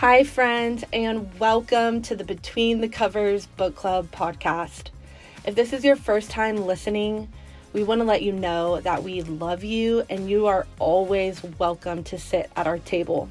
[0.00, 4.90] Hi, friends, and welcome to the Between the Covers Book Club podcast.
[5.46, 7.32] If this is your first time listening,
[7.72, 12.04] we want to let you know that we love you and you are always welcome
[12.04, 13.30] to sit at our table.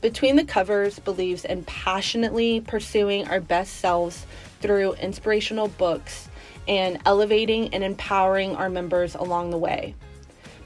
[0.00, 4.24] Between the Covers believes in passionately pursuing our best selves
[4.62, 6.30] through inspirational books
[6.66, 9.94] and elevating and empowering our members along the way.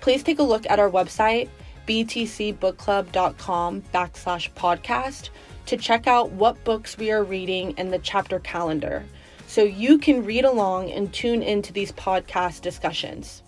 [0.01, 1.49] Please take a look at our website,
[1.89, 5.31] btcbookclub.com backslash podcast,
[5.67, 9.05] to check out what books we are reading in the chapter calendar
[9.47, 13.43] so you can read along and tune into these podcast discussions.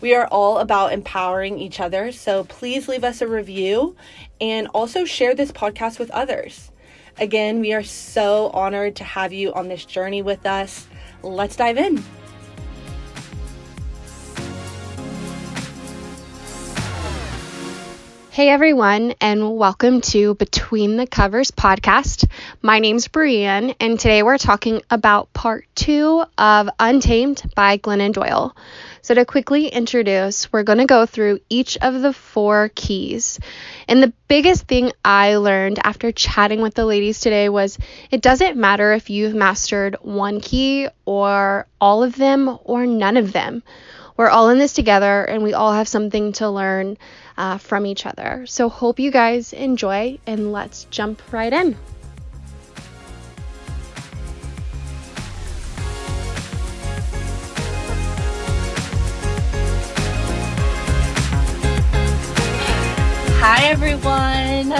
[0.00, 3.96] We are all about empowering each other, so please leave us a review
[4.40, 6.70] and also share this podcast with others.
[7.18, 10.86] Again, we are so honored to have you on this journey with us.
[11.22, 12.04] Let's dive in.
[18.36, 22.28] Hey everyone, and welcome to Between the Covers podcast.
[22.60, 28.54] My name's Brienne, and today we're talking about part two of Untamed by Glennon Doyle.
[29.00, 33.40] So, to quickly introduce, we're going to go through each of the four keys.
[33.88, 37.78] And the biggest thing I learned after chatting with the ladies today was
[38.10, 43.32] it doesn't matter if you've mastered one key or all of them or none of
[43.32, 43.62] them.
[44.16, 46.96] We're all in this together and we all have something to learn
[47.36, 48.44] uh, from each other.
[48.46, 51.76] So, hope you guys enjoy and let's jump right in.
[63.48, 64.72] Hi, everyone.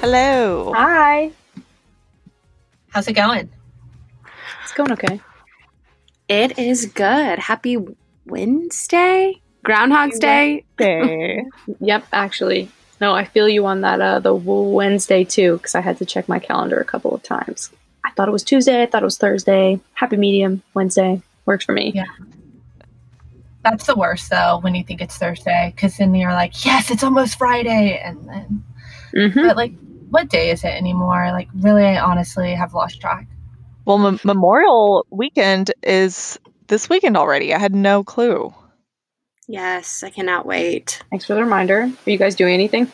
[0.00, 0.72] Hello.
[0.76, 1.32] Hi.
[2.90, 3.50] How's it going?
[4.62, 5.20] It's going okay.
[6.28, 7.40] It is good.
[7.40, 7.78] Happy
[8.24, 9.40] Wednesday?
[9.64, 10.64] Groundhog's Day?
[10.76, 11.42] Day.
[11.80, 12.68] Yep, actually.
[13.00, 16.28] No, I feel you on that uh the Wednesday too cuz I had to check
[16.28, 17.70] my calendar a couple of times.
[18.04, 19.80] I thought it was Tuesday, I thought it was Thursday.
[19.94, 21.92] Happy medium Wednesday works for me.
[21.94, 22.04] Yeah.
[23.64, 27.04] That's the worst, though, when you think it's Thursday, because then you're like, yes, it's
[27.04, 28.00] almost Friday.
[28.04, 28.64] And then,
[29.14, 29.46] Mhm.
[29.46, 29.72] but like,
[30.10, 31.28] what day is it anymore?
[31.30, 33.26] Like, really, I honestly have lost track.
[33.84, 37.54] Well, M- Memorial Weekend is this weekend already.
[37.54, 38.52] I had no clue.
[39.48, 41.02] Yes, I cannot wait.
[41.10, 41.82] Thanks for the reminder.
[42.06, 42.90] Are you guys doing anything?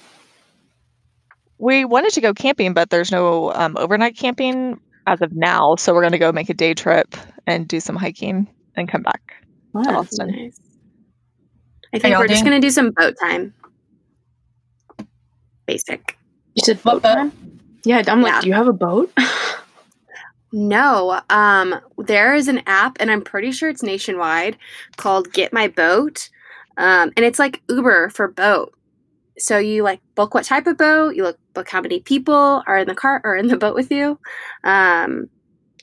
[1.58, 5.76] We wanted to go camping, but there's no um, overnight camping as of now.
[5.76, 7.16] So we're going to go make a day trip
[7.46, 9.34] and do some hiking and come back
[9.74, 10.30] to Austin.
[10.30, 10.60] Nice.
[11.92, 13.54] I think we're just going to do some boat time.
[15.66, 16.16] Basic.
[16.54, 17.14] You said boat boat?
[17.14, 17.60] time?
[17.84, 18.40] Yeah, I'm like, Yeah.
[18.40, 19.12] do you have a boat?
[20.52, 24.56] No, um, there is an app, and I'm pretty sure it's nationwide
[24.96, 26.30] called Get My Boat,
[26.78, 28.72] um, and it's like Uber for boat.
[29.38, 32.78] So you like book what type of boat, you look book how many people are
[32.78, 34.18] in the car or in the boat with you,
[34.64, 35.28] um,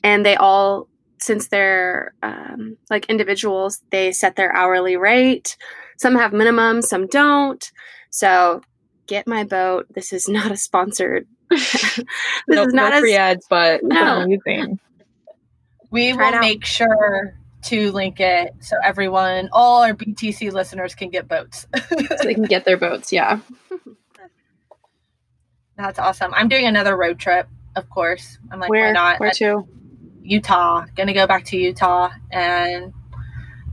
[0.02, 5.56] and they all, since they're um, like individuals, they set their hourly rate.
[5.98, 7.70] Some have minimum, some don't.
[8.10, 8.60] So
[9.06, 9.86] Get My Boat.
[9.94, 11.26] This is not a sponsored.
[11.50, 11.74] this
[12.48, 14.22] Nope, is not no a free ads, but No.
[14.22, 14.78] Amazing.
[15.90, 17.34] We Try it will make sure
[17.66, 21.66] to link it so everyone, all our BTC listeners, can get boats.
[21.88, 23.12] so they can get their boats.
[23.12, 23.40] Yeah.
[25.76, 26.32] That's awesome.
[26.34, 28.38] I'm doing another road trip, of course.
[28.50, 28.86] I'm like, where?
[28.86, 29.20] why not?
[29.20, 29.68] Where to?
[30.22, 30.86] Utah.
[30.96, 32.92] Gonna go back to Utah and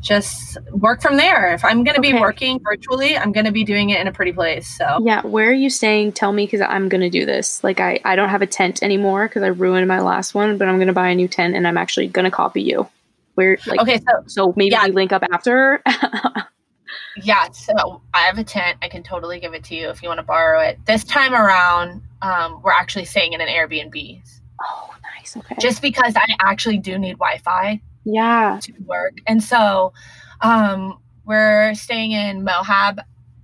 [0.02, 1.54] just work from there.
[1.54, 4.68] If I'm gonna be working virtually, I'm gonna be doing it in a pretty place.
[4.68, 6.12] So Yeah, where are you staying?
[6.12, 7.64] Tell me because I'm gonna do this.
[7.64, 10.68] Like, I I don't have a tent anymore because I ruined my last one, but
[10.68, 12.88] I'm gonna buy a new tent and I'm actually gonna copy you.
[13.36, 13.58] Where?
[13.66, 14.86] Like, okay, so so maybe yeah.
[14.86, 15.82] we link up after.
[17.24, 18.78] yeah, so I have a tent.
[18.82, 20.80] I can totally give it to you if you want to borrow it.
[20.86, 24.22] This time around, um, we're actually staying in an Airbnb
[24.64, 25.38] oh, nice.
[25.38, 25.56] Okay.
[25.60, 28.60] just because I actually do need Wi-Fi yeah.
[28.62, 29.94] to work, and so
[30.42, 33.02] um, we're staying in Moab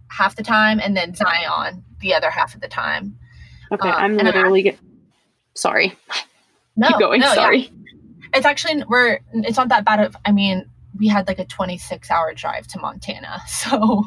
[0.09, 3.18] half the time, and then Zion the other half of the time.
[3.71, 3.88] Okay.
[3.88, 4.63] Um, I'm and I'm literally.
[4.63, 4.80] Get-
[5.56, 5.94] Sorry.
[6.77, 7.21] No, Keep going.
[7.21, 7.68] no, yeah.
[8.33, 8.39] Sorry.
[8.39, 12.09] it's actually we're it's not that bad of i mean we had like a 26
[12.11, 14.05] hour drive to montana so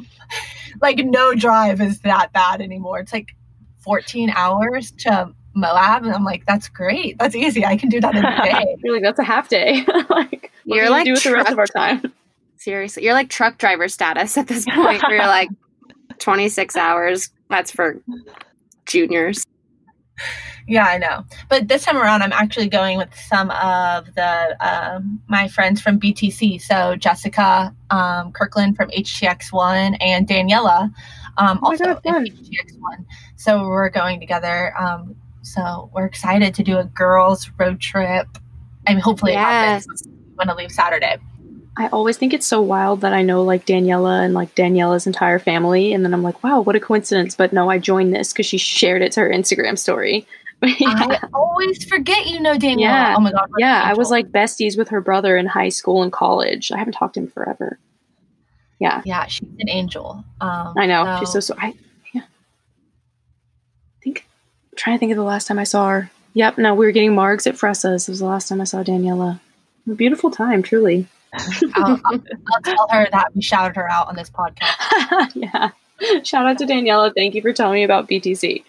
[0.80, 3.34] like no drive is that bad anymore it's like
[3.80, 8.14] 14 hours to moab and i'm like that's great that's easy i can do that
[8.14, 9.84] in a day You're like that's a half day.
[10.10, 12.12] like what You're are we gonna like do with the rest of our time.
[12.56, 15.02] Seriously, you're like truck driver status at this point.
[15.02, 15.48] where you're like
[16.20, 17.30] 26 hours.
[17.50, 18.00] That's for
[18.86, 19.44] juniors.
[20.69, 25.20] Yeah i know but this time around i'm actually going with some of the um,
[25.29, 30.93] my friends from btc so jessica um, kirkland from htx1 and daniela
[31.38, 32.26] um, Oh also God, fun.
[32.26, 33.05] htx1
[33.37, 38.29] so we're going together um, So we're excited to do a girls' road trip.
[38.87, 39.85] I mean, hopefully Yes.
[39.85, 40.03] it happens.
[40.06, 41.17] We want to leave Saturday.
[41.76, 45.41] I always think it's so wild that I know like Daniela and like Daniela's entire
[45.41, 47.35] family, and then I'm like, wow, what a coincidence.
[47.35, 50.25] But no, I joined this because she shared it to her Instagram story.
[50.64, 52.93] I always forget you know Danielle.
[52.93, 53.14] Yeah.
[53.17, 53.50] Oh my god.
[53.59, 56.70] yeah I was like besties with her brother in high school and college.
[56.70, 57.79] I haven't talked to him forever.
[58.79, 60.25] Yeah, yeah, she's an angel.
[60.41, 61.17] Um, I know.
[61.20, 61.55] She's so so.
[61.59, 61.75] I
[62.12, 62.23] yeah.
[62.23, 64.26] I think
[64.73, 66.11] I'm trying to think of the last time I saw her.
[66.35, 66.59] Yep.
[66.59, 68.09] No, we were getting margs at Fresa's.
[68.09, 69.41] It was the last time I saw Daniela.
[69.88, 71.06] A beautiful time, truly.
[71.75, 72.23] I'll, I'll,
[72.53, 75.32] I'll tell her that we shouted her out on this podcast.
[75.35, 75.70] yeah.
[76.25, 77.12] Shout out to Daniela.
[77.14, 78.64] Thank you for telling me about BTC.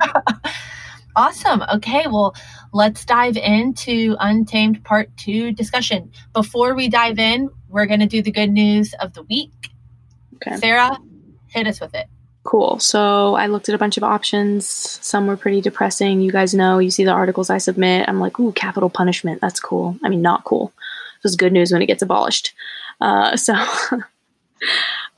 [1.14, 1.62] Awesome.
[1.74, 2.34] Okay, well,
[2.72, 6.10] let's dive into Untamed Part 2 discussion.
[6.32, 9.70] Before we dive in, we're going to do the good news of the week.
[10.36, 10.56] Okay.
[10.56, 10.98] Sarah,
[11.48, 12.06] hit us with it.
[12.44, 12.80] Cool.
[12.80, 14.68] So I looked at a bunch of options.
[14.68, 16.20] Some were pretty depressing.
[16.20, 18.08] You guys know, you see the articles I submit.
[18.08, 19.40] I'm like, ooh, capital punishment.
[19.40, 19.96] That's cool.
[20.02, 20.72] I mean, not cool.
[21.24, 22.52] Is good news when it gets abolished.
[23.00, 23.54] Uh, so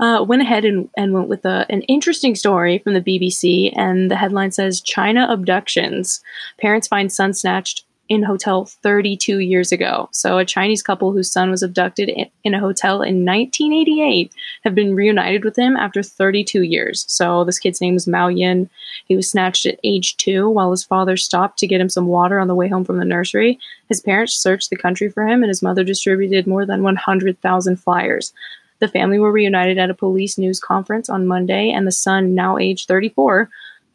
[0.00, 3.72] uh, went ahead and, and went with a, an interesting story from the BBC.
[3.76, 6.20] And the headline says China abductions.
[6.58, 10.08] Parents find son snatched in hotel 32 years ago.
[10.12, 12.10] So a Chinese couple whose son was abducted
[12.44, 14.32] in, a hotel in 1988
[14.62, 17.06] have been reunited with him after 32 years.
[17.08, 18.68] So this kid's name was Mao Yin.
[19.06, 22.38] He was snatched at age two while his father stopped to get him some water
[22.38, 23.58] on the way home from the nursery.
[23.88, 28.34] His parents searched the country for him, and his mother distributed more than 100,000 flyers.
[28.80, 32.58] The family were reunited at a police news conference on Monday, and the son, now
[32.58, 33.48] age 34,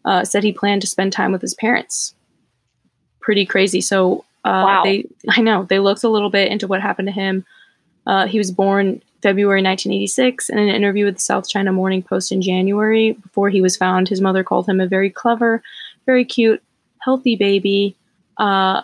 [0.05, 2.15] uh, said he planned to spend time with his parents.
[3.21, 3.81] Pretty crazy.
[3.81, 4.83] So uh, Wow.
[4.83, 7.45] they, I know, they looked a little bit into what happened to him.
[8.07, 10.49] Uh, he was born February 1986.
[10.49, 14.07] In an interview with the South China Morning Post in January, before he was found,
[14.07, 15.61] his mother called him a very clever,
[16.05, 16.63] very cute,
[16.99, 17.95] healthy baby.
[18.37, 18.81] Uh,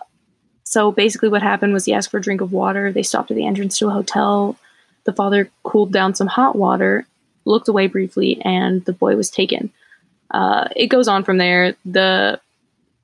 [0.63, 2.91] so basically, what happened was he asked for a drink of water.
[2.91, 4.57] They stopped at the entrance to a hotel.
[5.05, 7.05] The father cooled down some hot water,
[7.45, 9.71] looked away briefly, and the boy was taken.
[10.31, 11.75] Uh, it goes on from there.
[11.85, 12.39] The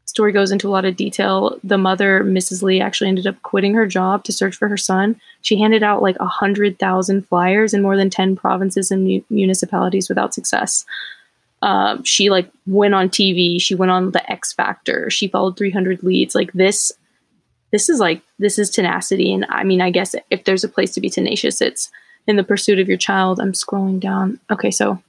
[0.05, 1.57] story goes into a lot of detail.
[1.63, 2.61] The mother, Mrs.
[2.61, 5.19] Lee, actually ended up quitting her job to search for her son.
[5.41, 9.21] She handed out like a hundred thousand flyers in more than ten provinces and mu-
[9.29, 10.85] municipalities without success.
[11.61, 13.61] Um, she like went on TV.
[13.61, 15.09] She went on the X Factor.
[15.09, 16.35] She followed 300 leads.
[16.35, 16.91] Like this,
[17.71, 19.33] this is like this is tenacity.
[19.33, 21.89] And I mean, I guess if there's a place to be tenacious, it's
[22.27, 23.39] in the pursuit of your child.
[23.39, 24.39] I'm scrolling down.
[24.51, 25.01] Okay, so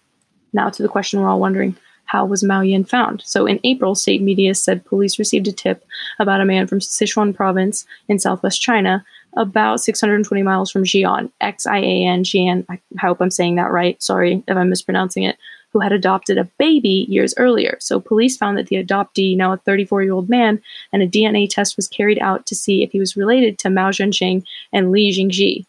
[0.52, 3.22] now to the question we're all wondering: How was Mao Yin found?
[3.24, 5.84] So in April, state media said police received a tip
[6.18, 9.04] about a man from Sichuan province in southwest China,
[9.36, 12.64] about 620 miles from Xi'an, X I A N Xi'an.
[12.68, 14.00] I hope I'm saying that right.
[14.02, 15.36] Sorry if I'm mispronouncing it.
[15.72, 17.78] Who had adopted a baby years earlier.
[17.80, 20.60] So police found that the adoptee, now a 34 year old man,
[20.92, 23.90] and a DNA test was carried out to see if he was related to Mao
[23.90, 25.66] Zhenxing and Li Jingji.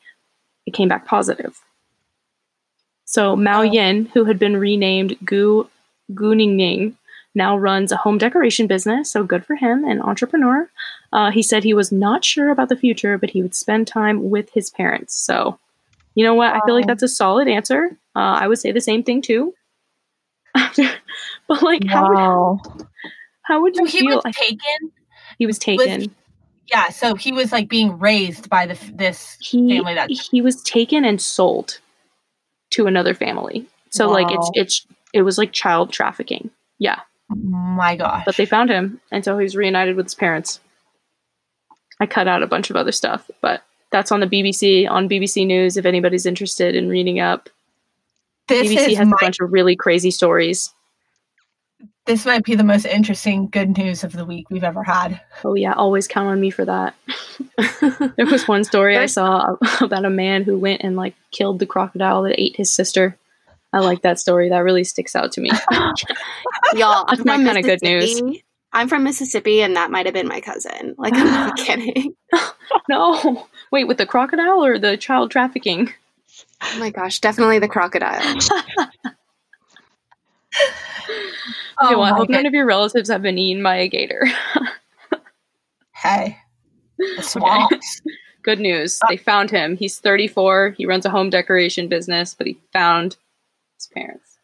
[0.66, 1.60] It came back positive.
[3.06, 3.62] So Mao.
[3.62, 5.70] Yin, who had been renamed Gu
[6.14, 6.96] Gu Ningning,
[7.36, 9.12] now runs a home decoration business.
[9.12, 10.70] So good for him, an entrepreneur.
[11.12, 14.30] Uh, he said he was not sure about the future, but he would spend time
[14.30, 15.16] with his parents.
[15.16, 15.60] So,
[16.16, 16.54] you know what?
[16.54, 17.96] I feel like that's a solid answer.
[18.16, 19.54] Uh, I would say the same thing too.
[21.48, 22.86] but like, how would,
[23.44, 24.22] how would So you he feel?
[24.24, 24.92] was taken.
[25.38, 26.14] he was taken.
[26.68, 30.62] Yeah, so he was like being raised by the this he family that he was
[30.64, 31.80] taken and sold
[32.72, 33.66] to another family.
[33.90, 36.50] So like it's it's it was like child trafficking.
[36.80, 38.24] Yeah, my gosh.
[38.26, 40.60] but they found him, and so he's reunited with his parents.
[42.00, 45.46] I cut out a bunch of other stuff, but that's on the BBC on BBC
[45.46, 45.78] News.
[45.78, 47.50] If anybody's interested in reading up,
[48.48, 50.74] this BBC is has my, a bunch of really crazy stories.
[52.06, 55.22] this might be the most interesting good news of the week we've ever had.
[55.44, 56.96] Oh yeah, always count on me for that.
[58.18, 61.66] there was one story I saw about a man who went and like killed the
[61.66, 63.18] crocodile that ate his sister.
[63.72, 64.50] I like that story.
[64.50, 65.50] That really sticks out to me.
[66.76, 68.22] Y'all, I'm That's my kinda good news.
[68.72, 70.96] I'm from Mississippi, and that might have been my cousin.
[70.98, 72.16] Like, I'm not kidding.
[72.90, 75.94] no, wait, with the crocodile or the child trafficking?
[76.66, 78.22] Oh my gosh, definitely the crocodile.
[81.80, 82.34] Oh you know, I hope God.
[82.34, 84.26] none of your relatives have been eaten by a gator.
[85.96, 86.38] Hey,
[86.98, 88.02] the swamps.
[88.44, 89.00] Good news.
[89.02, 89.78] Uh, they found him.
[89.78, 90.72] He's 34.
[90.78, 93.16] He runs a home decoration business, but he found
[93.78, 94.38] his parents.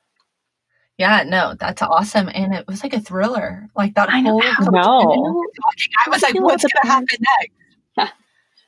[0.97, 3.67] Yeah, no, that's awesome, and it was like a thriller.
[3.75, 4.41] Like that I whole.
[4.41, 5.43] How- No.
[6.05, 7.17] I was like, "What's about the gonna happen
[7.97, 8.13] next?"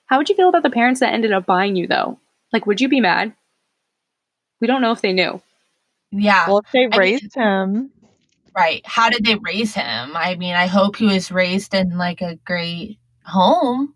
[0.07, 2.19] How would you feel about the parents that ended up buying you, though?
[2.51, 3.33] Like, would you be mad?
[4.61, 5.41] We don't know if they knew.
[6.11, 7.91] Yeah, Well, if they mean- raised him,
[8.53, 8.81] Right.
[8.85, 10.11] How did they raise him?
[10.13, 13.95] I mean, I hope he was raised in like a great home.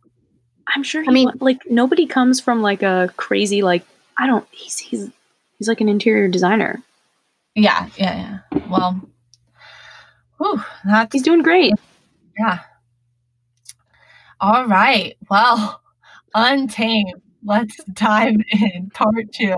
[0.74, 1.02] I'm sure.
[1.04, 3.86] He, I mean- wa- like nobody comes from like a crazy like
[4.18, 4.48] I don't.
[4.52, 5.12] He's he's
[5.60, 6.82] he's like an interior designer.
[7.54, 8.60] Yeah, yeah, yeah.
[8.70, 9.02] Well,
[10.38, 11.74] whew, that's He's doing great.
[12.40, 12.60] yeah.
[14.40, 15.18] All right.
[15.30, 15.82] Well,
[16.34, 17.22] Untamed.
[17.44, 18.90] Let's dive in.
[18.94, 19.56] Part two.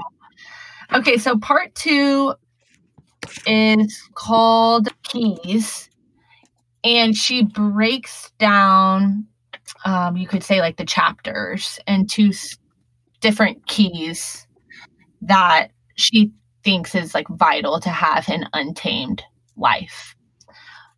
[0.93, 2.33] Okay, so part two
[3.45, 5.89] is called Keys,
[6.83, 9.27] and she breaks down,
[9.85, 12.57] um, you could say, like the chapters into s-
[13.21, 14.47] different keys
[15.21, 16.31] that she
[16.63, 19.23] thinks is like vital to have an untamed
[19.57, 20.15] life.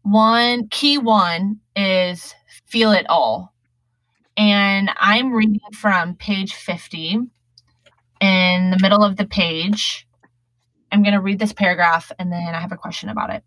[0.03, 2.35] One key one is
[2.67, 3.53] feel it all.
[4.37, 7.19] And I'm reading from page 50.
[8.21, 10.07] In the middle of the page,
[10.91, 13.43] I'm going to read this paragraph and then I have a question about it.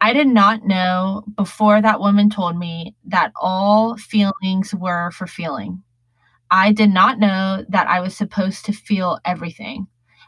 [0.00, 5.82] I did not know before that woman told me that all feelings were for feeling.
[6.50, 9.86] I did not know that I was supposed to feel everything.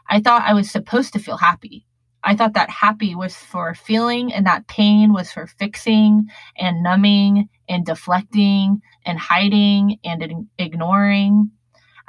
[0.09, 1.85] I thought I was supposed to feel happy.
[2.23, 6.27] I thought that happy was for feeling and that pain was for fixing
[6.57, 11.51] and numbing and deflecting and hiding and ignoring.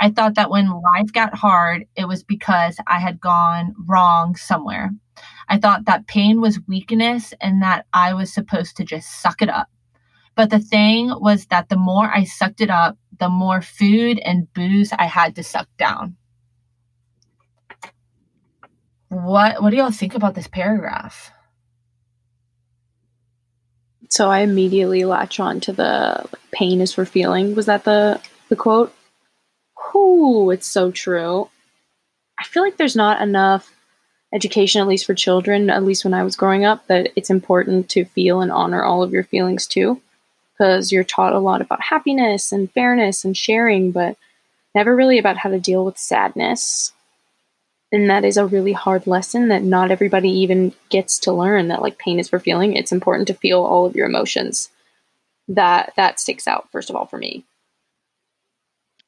[0.01, 4.91] I thought that when life got hard, it was because I had gone wrong somewhere.
[5.49, 9.49] I thought that pain was weakness and that I was supposed to just suck it
[9.49, 9.69] up.
[10.35, 14.53] But the thing was that the more I sucked it up, the more food and
[14.53, 16.17] booze I had to suck down.
[19.09, 21.31] What what do y'all think about this paragraph?
[24.11, 27.55] So I immediately latch on to the pain is for feeling.
[27.55, 28.93] Was that the the quote?
[29.95, 31.49] Whoo, it's so true.
[32.39, 33.73] I feel like there's not enough
[34.33, 37.89] education, at least for children, at least when I was growing up, that it's important
[37.91, 40.03] to feel and honor all of your feelings too.
[40.53, 44.17] Because you're taught a lot about happiness and fairness and sharing, but
[44.75, 46.93] never really about how to deal with sadness.
[47.93, 51.83] And that is a really hard lesson that not everybody even gets to learn that
[51.83, 52.75] like pain is for feeling.
[52.75, 54.69] It's important to feel all of your emotions.
[55.47, 57.45] That that sticks out first of all for me.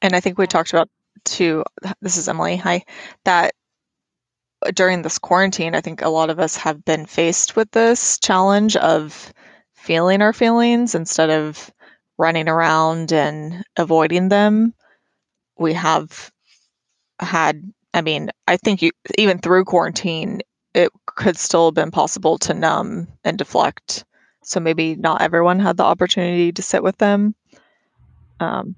[0.01, 0.89] And I think we talked about
[1.25, 1.63] too.
[2.01, 2.57] This is Emily.
[2.57, 2.83] Hi.
[3.25, 3.53] That
[4.73, 8.75] during this quarantine, I think a lot of us have been faced with this challenge
[8.75, 9.33] of
[9.75, 11.71] feeling our feelings instead of
[12.17, 14.73] running around and avoiding them.
[15.57, 16.31] We have
[17.19, 17.63] had,
[17.93, 20.41] I mean, I think you, even through quarantine,
[20.73, 24.05] it could still have been possible to numb and deflect.
[24.43, 27.35] So maybe not everyone had the opportunity to sit with them.
[28.39, 28.75] Um,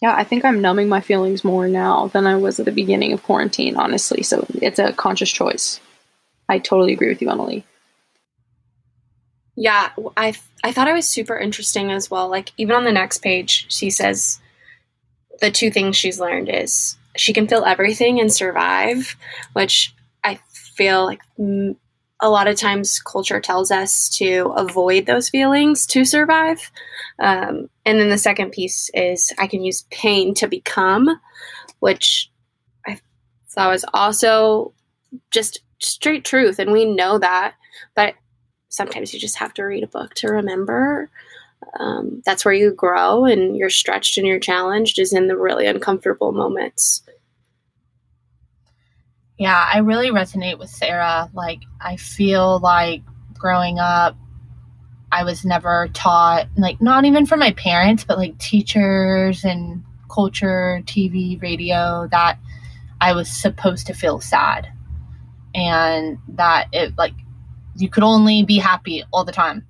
[0.00, 3.12] Yeah, I think I'm numbing my feelings more now than I was at the beginning
[3.12, 4.22] of quarantine, honestly.
[4.22, 5.80] So it's a conscious choice.
[6.48, 7.66] I totally agree with you, Emily.
[9.56, 12.28] Yeah, I I thought it was super interesting as well.
[12.28, 14.40] Like even on the next page, she says
[15.40, 19.16] the two things she's learned is she can feel everything and survive,
[19.52, 21.76] which I feel like mm,
[22.22, 26.70] a lot of times culture tells us to avoid those feelings to survive.
[27.18, 31.08] Um, and then the second piece is I can use pain to become,
[31.80, 32.30] which
[32.86, 33.00] I
[33.48, 34.74] thought was also
[35.30, 37.54] just straight truth, and we know that,
[37.94, 38.14] but
[38.68, 41.10] sometimes you just have to read a book to remember.
[41.78, 45.66] Um, that's where you grow and you're stretched and you're challenged is in the really
[45.66, 47.02] uncomfortable moments.
[49.40, 51.30] Yeah, I really resonate with Sarah.
[51.32, 54.14] Like, I feel like growing up,
[55.10, 60.82] I was never taught, like, not even from my parents, but like teachers and culture,
[60.84, 62.38] TV, radio, that
[63.00, 64.68] I was supposed to feel sad
[65.54, 67.14] and that it, like,
[67.76, 69.66] you could only be happy all the time.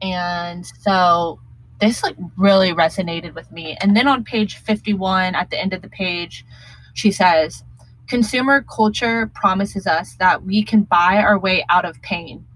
[0.00, 1.40] And so
[1.80, 3.76] this, like, really resonated with me.
[3.80, 6.46] And then on page 51, at the end of the page,
[6.94, 7.64] she says,
[8.08, 12.46] Consumer culture promises us that we can buy our way out of pain.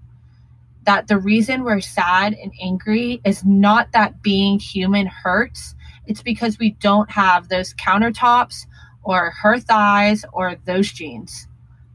[0.85, 5.75] That the reason we're sad and angry is not that being human hurts,
[6.07, 8.65] it's because we don't have those countertops
[9.03, 11.47] or her thighs or those jeans.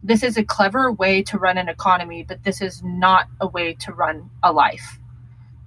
[0.05, 3.75] This is a clever way to run an economy, but this is not a way
[3.75, 5.01] to run a life.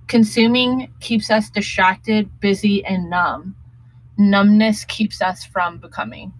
[0.07, 3.55] Consuming keeps us distracted, busy, and numb.
[4.17, 6.31] Numbness keeps us from becoming.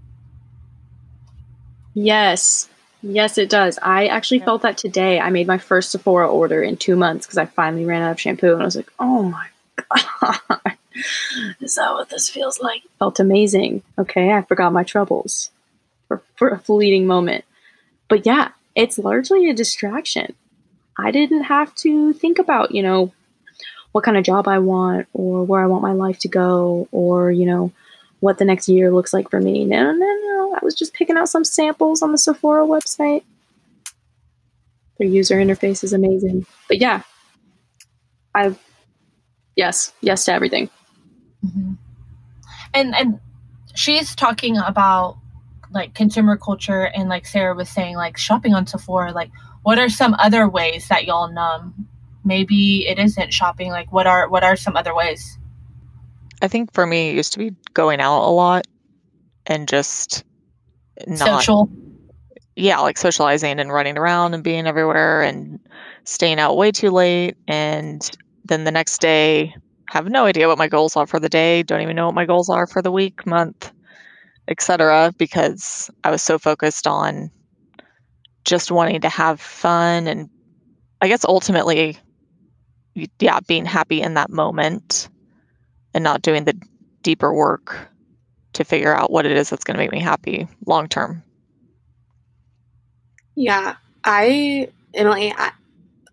[1.93, 2.69] Yes.
[3.03, 3.79] Yes, it does.
[3.81, 4.45] I actually Yeah.
[4.45, 5.19] felt that today.
[5.19, 8.19] I made my first Sephora order in two months because I finally ran out of
[8.21, 9.47] shampoo and I was like, oh my
[10.21, 10.59] God.
[11.61, 12.83] Is that what this feels like?
[12.99, 13.81] Felt amazing.
[13.97, 15.49] Okay, I forgot my troubles
[16.07, 17.45] for, for a fleeting moment.
[18.07, 20.33] but yeah, it's largely a distraction.
[20.99, 23.13] I didn't have to think about, you know,
[23.93, 27.31] what kind of job I want or where I want my life to go or,
[27.31, 27.71] you know,
[28.21, 29.65] what the next year looks like for me.
[29.65, 30.55] No, no, no.
[30.55, 33.23] I was just picking out some samples on the Sephora website.
[34.97, 36.45] Their user interface is amazing.
[36.67, 37.01] But yeah,
[38.33, 38.55] I,
[39.55, 40.69] yes, yes to everything.
[41.43, 41.73] Mm-hmm.
[42.75, 43.19] And, and
[43.73, 45.17] she's talking about
[45.71, 49.31] like consumer culture and like Sarah was saying, like shopping on Sephora, like
[49.63, 51.87] what are some other ways that y'all numb?
[52.23, 53.71] Maybe it isn't shopping.
[53.71, 55.39] Like what are what are some other ways?
[56.41, 58.65] I think for me, it used to be going out a lot
[59.45, 60.23] and just
[61.07, 61.69] not, social.
[62.55, 65.59] Yeah, like socializing and running around and being everywhere and
[66.03, 67.37] staying out way too late.
[67.47, 68.09] And
[68.45, 69.55] then the next day,
[69.89, 71.63] have no idea what my goals are for the day.
[71.63, 73.71] Don't even know what my goals are for the week, month,
[74.47, 75.13] etc.
[75.17, 77.29] Because I was so focused on
[78.45, 80.29] just wanting to have fun and
[81.01, 81.97] I guess ultimately,
[83.19, 85.09] yeah, being happy in that moment
[85.93, 86.59] and not doing the
[87.03, 87.87] deeper work
[88.53, 91.23] to figure out what it is that's going to make me happy long term.
[93.35, 95.51] Yeah, I Emily, I,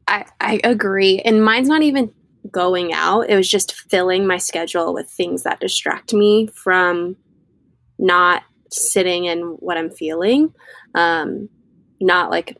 [0.06, 2.12] I I agree, and mine's not even
[2.50, 3.28] going out.
[3.28, 7.16] It was just filling my schedule with things that distract me from
[7.99, 10.54] not sitting in what I'm feeling,
[10.94, 11.49] um,
[12.00, 12.56] not like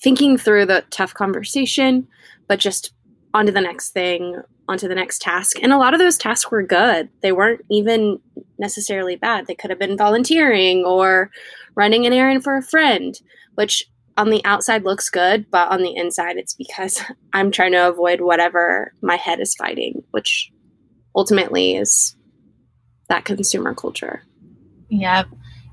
[0.00, 2.06] thinking through the tough conversation,
[2.46, 2.92] but just
[3.34, 5.56] onto the next thing, onto the next task.
[5.60, 7.10] And a lot of those tasks were good.
[7.20, 8.20] They weren't even
[8.58, 9.46] necessarily bad.
[9.46, 11.30] They could have been volunteering or
[11.74, 13.20] running an errand for a friend,
[13.56, 13.84] which
[14.16, 18.20] on the outside looks good, but on the inside, it's because I'm trying to avoid
[18.20, 20.52] whatever my head is fighting, which
[21.16, 22.16] ultimately is
[23.08, 24.22] that consumer culture.
[24.88, 25.24] Yeah.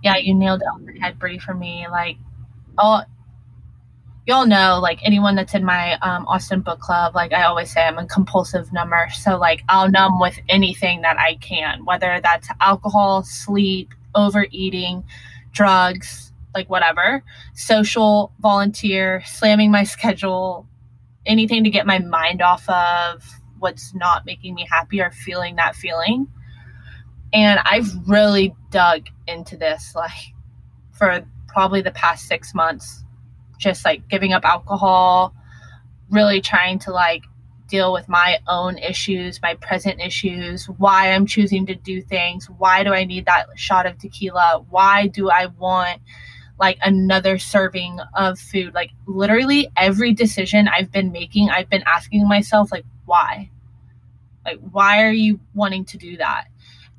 [0.03, 1.85] Yeah, you nailed it on the head, Brie, for me.
[1.89, 2.17] Like,
[2.79, 3.03] oh,
[4.27, 7.81] y'all know like anyone that's in my um, austin book club like i always say
[7.81, 9.07] i'm a compulsive number.
[9.19, 15.03] So like i'll numb with anything that i can whether that's alcohol sleep overeating
[15.51, 17.23] drugs like whatever.
[17.53, 20.67] Social volunteer slamming my schedule
[21.25, 23.23] anything to get my mind off of
[23.59, 26.27] what's not making me happy or feeling that feeling.
[27.33, 30.33] And i've really dug into this like
[30.91, 33.03] for probably the past six months
[33.61, 35.33] just like giving up alcohol,
[36.09, 37.23] really trying to like
[37.67, 42.83] deal with my own issues, my present issues, why I'm choosing to do things, why
[42.83, 46.01] do I need that shot of tequila, why do I want
[46.59, 48.73] like another serving of food.
[48.73, 53.49] Like literally every decision I've been making, I've been asking myself like why?
[54.45, 56.45] Like why are you wanting to do that?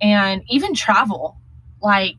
[0.00, 1.36] And even travel,
[1.80, 2.16] like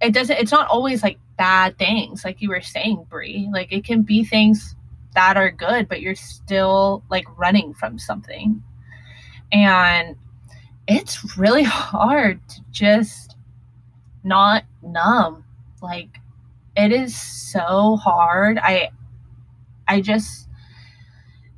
[0.00, 3.48] it doesn't it's not always like bad things like you were saying brie.
[3.50, 4.76] Like it can be things
[5.14, 8.62] that are good but you're still like running from something.
[9.50, 10.16] And
[10.86, 13.36] it's really hard to just
[14.22, 15.42] not numb.
[15.80, 16.18] Like
[16.76, 18.58] it is so hard.
[18.58, 18.90] I
[19.88, 20.46] i just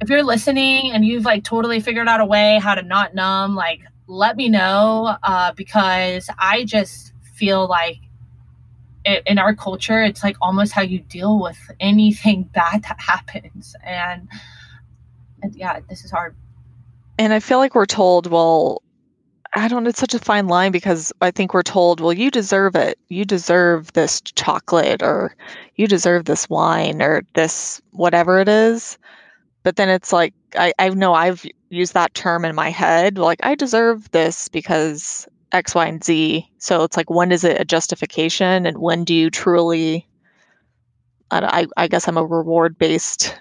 [0.00, 3.54] if you're listening and you've like totally figured out a way how to not numb
[3.54, 7.98] like let me know uh, because i just feel like
[9.04, 13.74] in our culture, it's like almost how you deal with anything bad that happens.
[13.84, 14.28] And,
[15.42, 16.34] and yeah, this is hard.
[17.18, 18.82] And I feel like we're told, well,
[19.54, 22.74] I don't it's such a fine line because I think we're told, well, you deserve
[22.74, 22.98] it.
[23.08, 25.36] You deserve this chocolate or
[25.76, 28.96] you deserve this wine or this whatever it is.
[29.62, 33.18] But then it's like, I, I know I've used that term in my head.
[33.18, 36.48] Like, I deserve this because X, Y, and Z.
[36.58, 40.08] So it's like, when is it a justification and when do you truly?
[41.30, 43.34] I, I guess I'm a reward based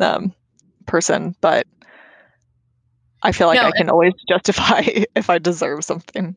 [0.00, 0.34] um,
[0.86, 1.66] person, but
[3.22, 4.80] I feel like no, I can always justify
[5.14, 6.36] if I deserve something.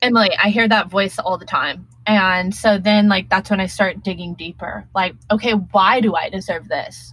[0.00, 1.86] Emily, I hear that voice all the time.
[2.06, 4.86] And so then, like, that's when I start digging deeper.
[4.94, 7.12] Like, okay, why do I deserve this?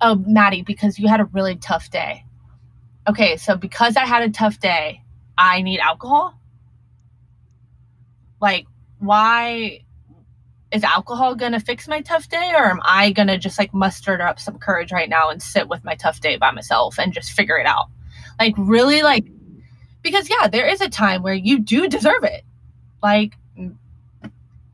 [0.00, 2.24] Oh, Maddie, because you had a really tough day.
[3.08, 5.02] Okay, so because I had a tough day,
[5.38, 6.34] I need alcohol?
[8.44, 8.66] Like
[8.98, 9.80] why
[10.70, 14.38] is alcohol gonna fix my tough day or am i gonna just like muster up
[14.38, 17.56] some courage right now and sit with my tough day by myself and just figure
[17.56, 17.86] it out?
[18.38, 19.24] Like really like
[20.02, 22.44] because yeah there is a time where you do deserve it.
[23.02, 23.32] Like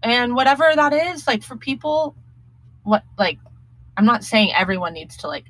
[0.03, 2.17] and whatever that is like for people
[2.83, 3.39] what like
[3.99, 5.45] i'm not saying everyone needs to like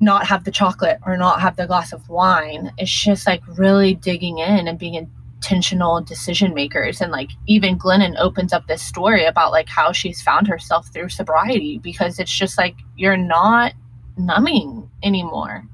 [0.00, 2.72] not have the chocolate or not have the glass of wine.
[2.76, 4.94] It's just like really digging in and being
[5.46, 7.00] intentional decision makers.
[7.00, 11.08] And like even glennon opens up this story about like how she's found herself through
[11.08, 13.72] sobriety because it's just like you're not
[14.16, 15.64] numbing anymore.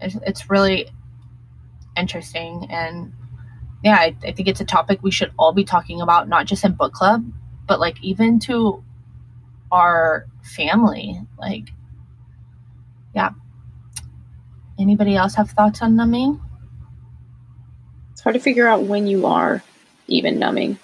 [0.00, 0.90] It's, it's really
[1.96, 2.66] interesting.
[2.70, 3.12] And
[3.82, 6.64] yeah I, I think it's a topic we should all be talking about not just
[6.64, 7.24] in book club
[7.66, 8.82] but like even to
[9.72, 11.18] our family.
[11.38, 11.70] Like
[13.14, 13.30] yeah.
[14.78, 16.40] Anybody else have thoughts on numbing
[18.24, 19.62] hard to figure out when you are
[20.08, 20.78] even numbing.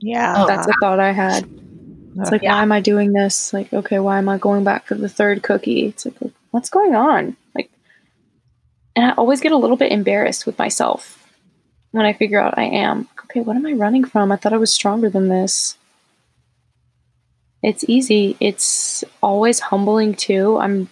[0.00, 0.44] Yeah.
[0.48, 1.48] That's a thought I had.
[2.18, 2.54] It's like, Yeah.
[2.54, 3.52] why am I doing this?
[3.52, 5.86] Like, okay, why am I going back for the third cookie?
[5.86, 6.16] It's like,
[6.50, 7.36] what's going on?
[7.54, 7.70] Like,
[8.96, 11.22] and I always get a little bit embarrassed with myself
[11.92, 13.08] when I figure out I am.
[13.24, 14.32] Okay, what am I running from?
[14.32, 15.76] I thought I was stronger than this.
[17.62, 18.36] It's easy.
[18.40, 20.58] It's always humbling too.
[20.58, 20.88] I'm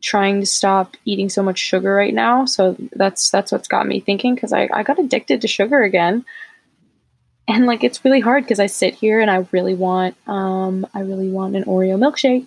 [0.00, 4.00] trying to stop eating so much sugar right now, so that's that's what's got me
[4.00, 6.24] thinking because I, I got addicted to sugar again
[7.50, 11.00] and like it's really hard because I sit here and I really want um I
[11.00, 12.46] really want an Oreo milkshake,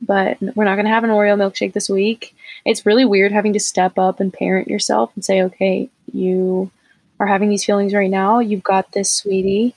[0.00, 2.34] but we're not gonna have an Oreo milkshake this week.
[2.64, 6.70] It's really weird having to step up and parent yourself and say, okay, you
[7.18, 8.40] are having these feelings right now.
[8.40, 9.74] You've got this, sweetie.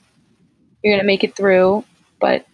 [0.84, 1.86] You're gonna make it through,
[2.20, 2.46] but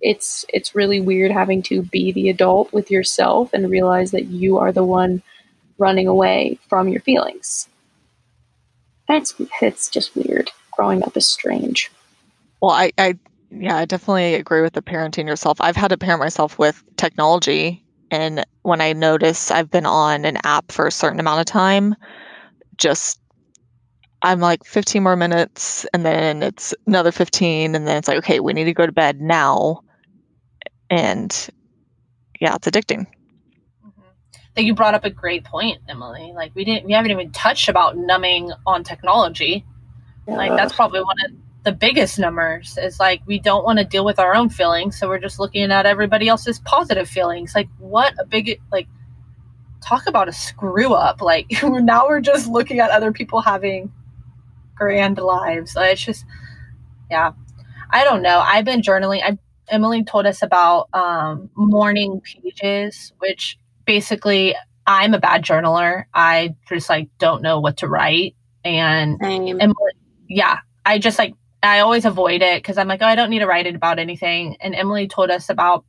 [0.00, 4.58] it's it's really weird having to be the adult with yourself and realize that you
[4.58, 5.22] are the one
[5.78, 7.68] running away from your feelings.
[9.08, 11.90] It's it's just weird growing up is strange.
[12.62, 13.18] Well, I, I,
[13.50, 15.60] yeah, I definitely agree with the parenting yourself.
[15.60, 20.38] I've had to parent myself with technology, and when I notice I've been on an
[20.44, 21.96] app for a certain amount of time,
[22.76, 23.20] just
[24.22, 28.38] I'm like 15 more minutes, and then it's another 15, and then it's like, okay,
[28.38, 29.82] we need to go to bed now,
[30.90, 31.48] and
[32.40, 33.06] yeah, it's addicting.
[33.84, 34.02] Mm-hmm.
[34.54, 36.32] that you brought up a great point emily.
[36.34, 39.64] Like we didn't we haven't even touched about numbing on technology.
[40.26, 41.32] Like that's probably one of
[41.64, 45.08] the biggest numbers is like we don't want to deal with our own feelings so
[45.08, 47.54] we're just looking at everybody else's positive feelings.
[47.54, 48.88] Like what a big like
[49.80, 51.22] talk about a screw up.
[51.22, 53.92] Like now we're just looking at other people having
[54.74, 55.74] grand lives.
[55.76, 56.24] Like, it's just
[57.10, 57.32] yeah.
[57.90, 58.38] I don't know.
[58.38, 59.22] I've been journaling.
[59.22, 59.38] I
[59.70, 64.54] emily told us about um, morning pages which basically
[64.88, 66.04] i'm a bad journaler.
[66.14, 68.34] I just like don't know what to write.
[68.64, 69.18] And
[70.28, 73.40] yeah, I just like I always avoid it because I'm like, oh, I don't need
[73.40, 74.56] to write it about anything.
[74.60, 75.84] And Emily told us about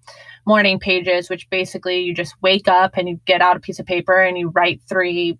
[0.45, 3.85] morning pages, which basically you just wake up and you get out a piece of
[3.85, 5.37] paper and you write three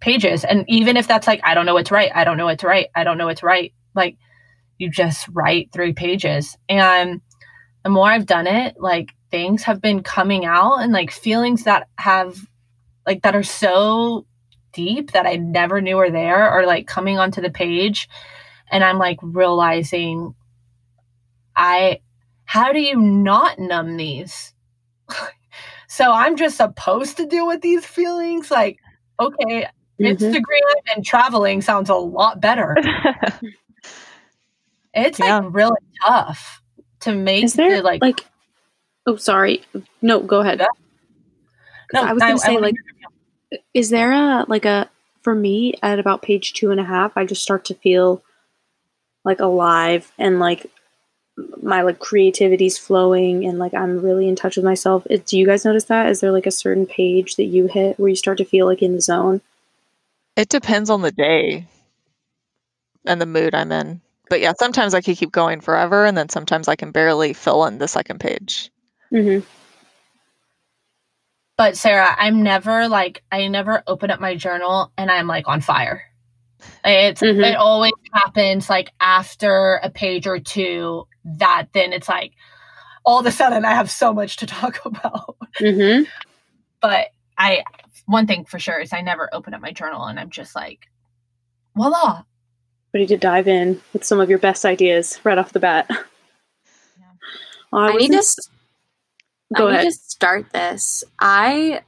[0.00, 0.44] pages.
[0.44, 2.58] And even if that's like, I don't know what to write, I don't know what
[2.60, 4.16] to write, I don't know what to write, like
[4.82, 6.58] you just write three pages.
[6.68, 7.20] And
[7.84, 11.88] the more I've done it, like things have been coming out and like feelings that
[11.98, 12.36] have
[13.06, 14.26] like that are so
[14.72, 18.08] deep that I never knew were there are like coming onto the page
[18.70, 20.34] and I'm like realizing
[21.54, 22.00] I
[22.44, 24.52] how do you not numb these?
[25.88, 28.78] so I'm just supposed to deal with these feelings like
[29.20, 29.68] okay,
[30.00, 30.24] Mm-hmm.
[30.24, 32.76] Instagram and traveling sounds a lot better.
[34.94, 35.38] It's Yeah.
[35.38, 36.62] like really tough
[37.00, 38.26] to make Is there the, like, like,
[39.06, 39.62] oh sorry,
[40.00, 40.60] no, go ahead.
[40.60, 40.66] Yeah.
[41.94, 42.74] no, I was gonna say, wanna like,
[43.50, 43.60] hear.
[43.74, 44.88] Is there a like a
[45.22, 48.22] for me at about page two and a half, I just start to feel
[49.24, 50.66] like alive and like
[51.62, 55.06] my like creativity's flowing and like I'm really in touch with myself.
[55.08, 56.08] It, do you guys notice that?
[56.08, 58.82] Is there like a certain page that you hit where you start to feel like
[58.82, 59.40] in the zone?
[60.36, 61.66] It depends on the day
[63.04, 64.00] and the mood I'm in.
[64.32, 67.66] But yeah, sometimes I can keep going forever, and then sometimes I can barely fill
[67.66, 68.70] in the second page.
[69.12, 69.46] Mm-hmm.
[71.58, 75.60] But Sarah, I'm never like I never open up my journal and I'm like on
[75.60, 76.04] fire.
[76.82, 77.44] It's Mhm.
[77.44, 82.32] it always happens like after a page or two that then it's like
[83.04, 85.36] all of a sudden I have so much to talk about.
[85.60, 86.04] Mm-hmm.
[86.80, 87.64] But I
[88.06, 90.86] one thing for sure is I never open up my journal and I'm just like
[91.76, 92.22] voila.
[92.94, 95.88] Ready to dive in with some of your best ideas right off the bat.
[97.72, 98.22] Well, I need to
[99.56, 99.84] Go I ahead.
[99.84, 101.02] need to start this.
[101.18, 101.82] I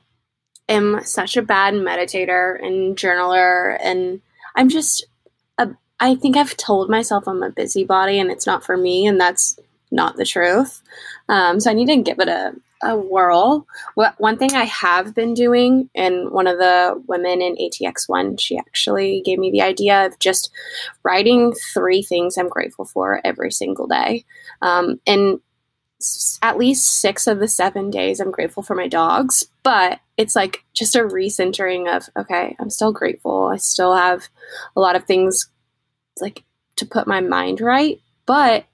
[0.68, 4.22] am such a bad meditator and journaler, and
[4.56, 5.04] I'm just,
[5.58, 9.20] a, I think I've told myself I'm a busybody and it's not for me, and
[9.20, 9.58] that's
[9.90, 10.82] not the truth.
[11.28, 13.66] Um, so I need to give it a, a whirl.
[14.18, 19.22] One thing I have been doing, and one of the women in ATX1, she actually
[19.24, 20.50] gave me the idea of just
[21.02, 24.24] writing three things I'm grateful for every single day.
[24.62, 25.40] Um, and
[26.42, 30.64] at least six of the seven days I'm grateful for my dogs, but it's like
[30.74, 33.50] just a recentering of, okay, I'm still grateful.
[33.52, 34.28] I still have
[34.76, 35.48] a lot of things
[36.20, 36.44] like
[36.76, 38.00] to put my mind right.
[38.26, 38.66] But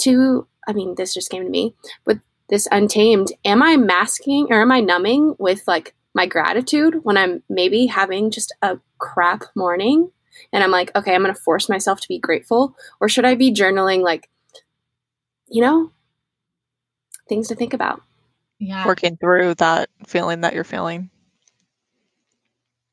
[0.00, 3.32] to, I mean, this just came to me with this untamed.
[3.44, 8.30] Am I masking or am I numbing with like my gratitude when I'm maybe having
[8.30, 10.10] just a crap morning?
[10.52, 12.74] And I'm like, okay, I'm going to force myself to be grateful.
[13.00, 14.30] Or should I be journaling, like,
[15.48, 15.90] you know,
[17.28, 18.00] things to think about?
[18.58, 18.86] Yeah.
[18.86, 21.10] Working through that feeling that you're feeling.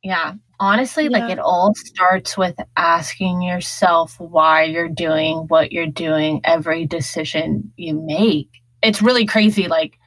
[0.04, 0.34] Yeah.
[0.60, 1.10] Honestly, yeah.
[1.10, 7.74] like it all starts with asking yourself why you're doing what you're doing, every decision
[7.76, 8.50] you make.
[8.86, 9.68] It's really crazy.
[9.68, 9.98] Like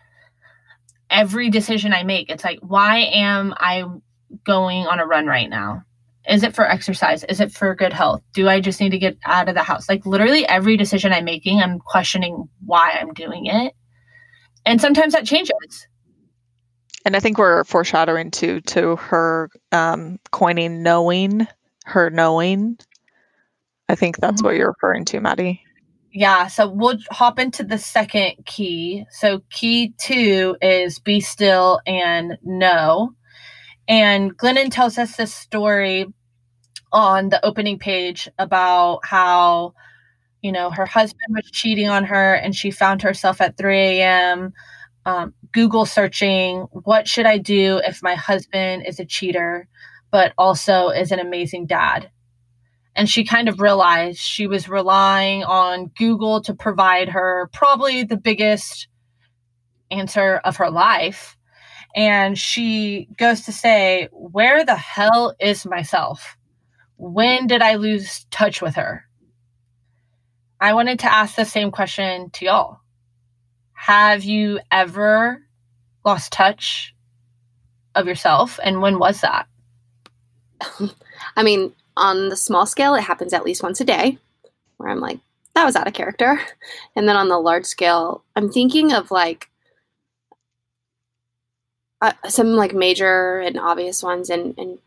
[1.10, 3.84] every decision I make, it's like, why am I
[4.44, 5.82] going on a run right now?
[6.28, 7.24] Is it for exercise?
[7.24, 8.22] Is it for good health?
[8.34, 9.88] Do I just need to get out of the house?
[9.88, 13.74] Like literally every decision I'm making, I'm questioning why I'm doing it.
[14.66, 15.88] And sometimes that changes
[17.08, 21.46] and I think we're foreshadowing to to her um, coining knowing
[21.86, 22.76] her knowing.
[23.88, 24.46] I think that's mm-hmm.
[24.46, 25.64] what you're referring to, Maddie.
[26.12, 29.04] Yeah, so we'll hop into the second key.
[29.10, 33.12] So key two is be still and know.
[33.88, 36.06] And Glennon tells us this story
[36.92, 39.74] on the opening page about how,
[40.42, 44.52] you know, her husband was cheating on her and she found herself at 3 a.m
[45.06, 49.66] um, Google searching, what should I do if my husband is a cheater,
[50.10, 52.10] but also is an amazing dad?
[52.98, 58.16] And she kind of realized she was relying on Google to provide her probably the
[58.16, 58.88] biggest
[59.88, 61.36] answer of her life.
[61.94, 66.36] And she goes to say, Where the hell is myself?
[66.96, 69.04] When did I lose touch with her?
[70.60, 72.80] I wanted to ask the same question to y'all.
[73.74, 75.40] Have you ever
[76.04, 76.96] lost touch
[77.94, 78.58] of yourself?
[78.60, 79.46] And when was that?
[81.36, 84.18] I mean, on the small scale, it happens at least once a day
[84.76, 85.18] where I'm like,
[85.54, 86.40] that was out of character.
[86.96, 89.50] And then on the large scale, I'm thinking of like
[92.00, 94.78] uh, some like major and obvious ones and, and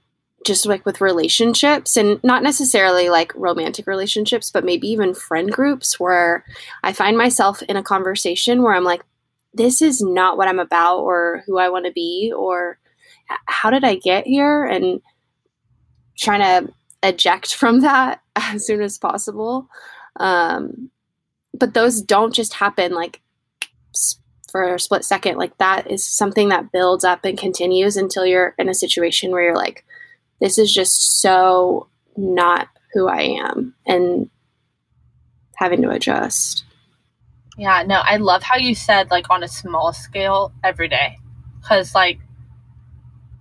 [0.45, 5.99] just like with relationships and not necessarily like romantic relationships, but maybe even friend groups
[5.99, 6.43] where
[6.83, 9.03] I find myself in a conversation where I'm like,
[9.53, 12.77] this is not what I'm about or who I want to be or
[13.45, 14.65] how did I get here?
[14.65, 15.01] And
[16.17, 19.67] trying to eject from that as soon as possible.
[20.17, 20.89] Um,
[21.53, 23.21] but those don't just happen like
[24.51, 25.37] for a split second.
[25.37, 29.43] Like that is something that builds up and continues until you're in a situation where
[29.43, 29.85] you're like,
[30.41, 31.87] this is just so
[32.17, 34.29] not who I am and
[35.55, 36.65] having to adjust.
[37.57, 41.17] Yeah, no, I love how you said like on a small scale every day.
[41.63, 42.19] Cause like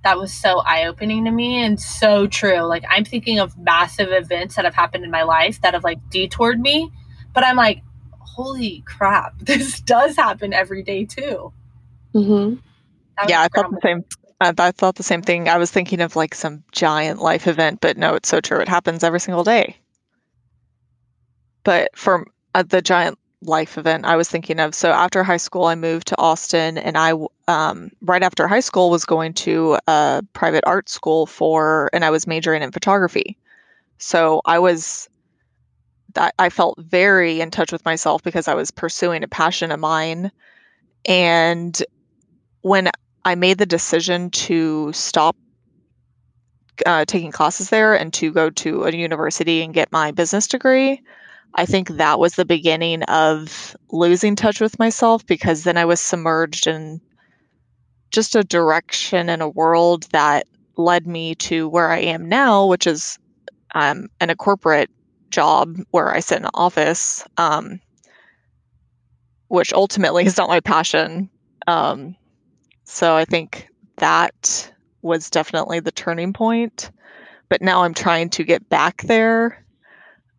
[0.02, 2.60] that was so eye opening to me and so true.
[2.60, 5.98] Like I'm thinking of massive events that have happened in my life that have like
[6.10, 6.90] detoured me,
[7.34, 7.82] but I'm like,
[8.18, 11.52] holy crap, this does happen every day too.
[12.14, 12.56] Mm-hmm.
[13.28, 14.04] Yeah, I felt the same.
[14.40, 15.48] I, I thought the same thing.
[15.48, 18.60] I was thinking of like some giant life event, but no, it's so true.
[18.60, 19.76] It happens every single day.
[21.62, 25.64] But for uh, the giant life event I was thinking of, so after high school,
[25.64, 27.12] I moved to Austin, and I
[27.48, 32.10] um, right after high school was going to a private art school for, and I
[32.10, 33.36] was majoring in photography.
[33.98, 35.08] So I was
[36.38, 40.32] I, felt very in touch with myself because I was pursuing a passion of mine.
[41.06, 41.80] And
[42.62, 42.90] when
[43.24, 45.36] I made the decision to stop
[46.86, 51.02] uh, taking classes there and to go to a university and get my business degree.
[51.54, 56.00] I think that was the beginning of losing touch with myself because then I was
[56.00, 57.00] submerged in
[58.10, 62.86] just a direction and a world that led me to where I am now, which
[62.86, 63.18] is
[63.74, 64.90] um, in a corporate
[65.30, 67.80] job where I sit in an office, um,
[69.48, 71.30] which ultimately is not my passion.
[71.66, 72.16] Um,
[72.84, 76.90] so I think that was definitely the turning point.
[77.48, 79.64] But now I'm trying to get back there.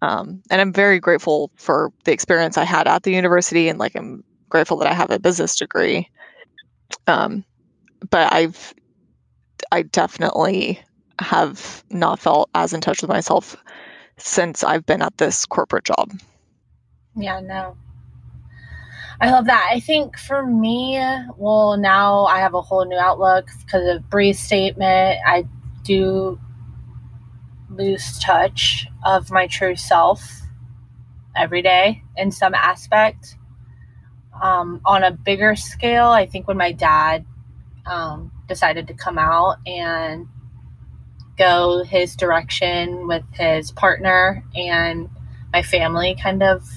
[0.01, 3.95] Um, and I'm very grateful for the experience I had at the university, and like
[3.95, 6.09] I'm grateful that I have a business degree.
[7.07, 7.45] Um,
[8.09, 8.73] but I've,
[9.71, 10.81] I definitely
[11.19, 13.55] have not felt as in touch with myself
[14.17, 16.11] since I've been at this corporate job.
[17.15, 17.77] Yeah, no,
[19.19, 19.69] I love that.
[19.71, 20.99] I think for me,
[21.37, 25.19] well, now I have a whole new outlook because of Bree's statement.
[25.27, 25.45] I
[25.83, 26.39] do
[27.71, 30.41] lose touch of my true self
[31.35, 33.37] every day in some aspect.
[34.41, 37.25] Um, on a bigger scale, I think when my dad
[37.85, 40.27] um, decided to come out and
[41.37, 45.09] go his direction with his partner and
[45.53, 46.67] my family kind of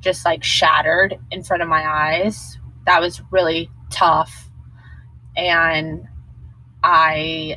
[0.00, 2.58] just like shattered in front of my eyes.
[2.86, 4.50] That was really tough.
[5.36, 6.06] And
[6.82, 7.56] I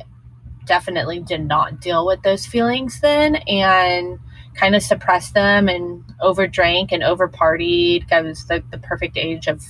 [0.68, 4.18] definitely did not deal with those feelings then and
[4.54, 8.12] kind of suppressed them and overdrank and overpartied.
[8.12, 9.64] I was the, the perfect age of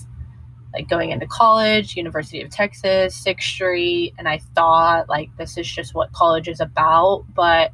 [0.75, 5.71] like going into college, University of Texas, Sixth Street, and I thought like this is
[5.71, 7.25] just what college is about.
[7.35, 7.73] But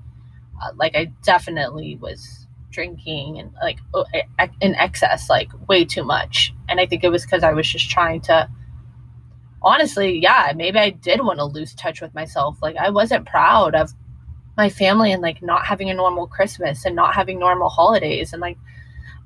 [0.63, 3.79] uh, like I definitely was drinking and like
[4.61, 6.53] in excess, like way too much.
[6.69, 8.49] And I think it was because I was just trying to.
[9.65, 12.59] Honestly, yeah, maybe I did want to lose touch with myself.
[12.63, 13.93] Like I wasn't proud of
[14.57, 18.41] my family and like not having a normal Christmas and not having normal holidays and
[18.41, 18.57] like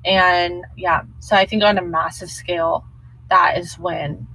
[0.05, 2.85] and yeah so i think on a massive scale
[3.29, 4.25] that is when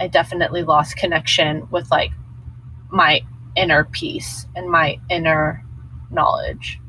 [0.00, 2.10] I definitely lost connection with like
[2.90, 3.22] my
[3.56, 5.64] inner peace and my inner
[6.10, 6.80] knowledge.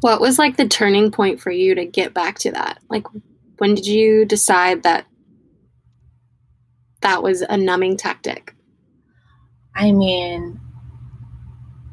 [0.00, 2.78] What was like the turning point for you to get back to that?
[2.88, 3.06] Like,
[3.58, 5.06] when did you decide that
[7.08, 8.54] that was a numbing tactic?
[9.74, 10.60] I mean,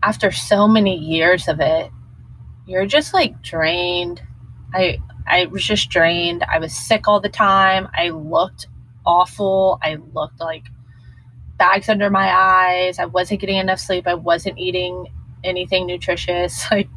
[0.03, 1.89] after so many years of it,
[2.67, 4.21] you're just like drained.
[4.73, 6.43] I I was just drained.
[6.43, 7.87] I was sick all the time.
[7.95, 8.67] I looked
[9.05, 9.79] awful.
[9.81, 10.65] I looked like
[11.57, 12.99] bags under my eyes.
[12.99, 14.07] I wasn't getting enough sleep.
[14.07, 15.07] I wasn't eating
[15.45, 16.65] anything nutritious.
[16.71, 16.89] Like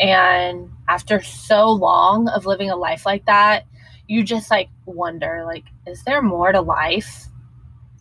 [0.00, 3.66] and after so long of living a life like that,
[4.08, 7.26] you just like wonder like is there more to life?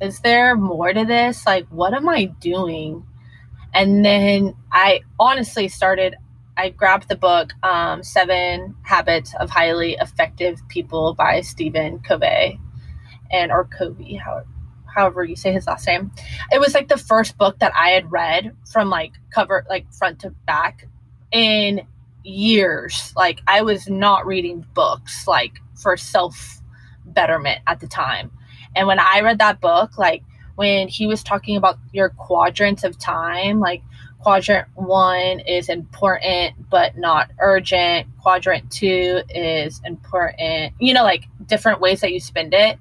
[0.02, 1.46] Is there more to this?
[1.46, 3.06] Like what am I doing?
[3.74, 6.16] And then I honestly started
[6.60, 12.60] I grabbed the book um, Seven Habits of Highly Effective People by Stephen Covey,
[13.32, 14.46] and or Covey, however,
[14.94, 16.12] however you say his last name.
[16.52, 20.20] It was like the first book that I had read from like cover, like front
[20.20, 20.86] to back,
[21.32, 21.88] in
[22.26, 23.14] years.
[23.16, 26.60] Like I was not reading books like for self
[27.06, 28.32] betterment at the time,
[28.80, 30.24] and when I read that book, like
[30.56, 33.84] when he was talking about your quadrants of time, like
[34.20, 38.08] quadrant one is important but not urgent.
[38.22, 40.76] Quadrant two is important.
[40.80, 42.80] You know like different ways that you spend it.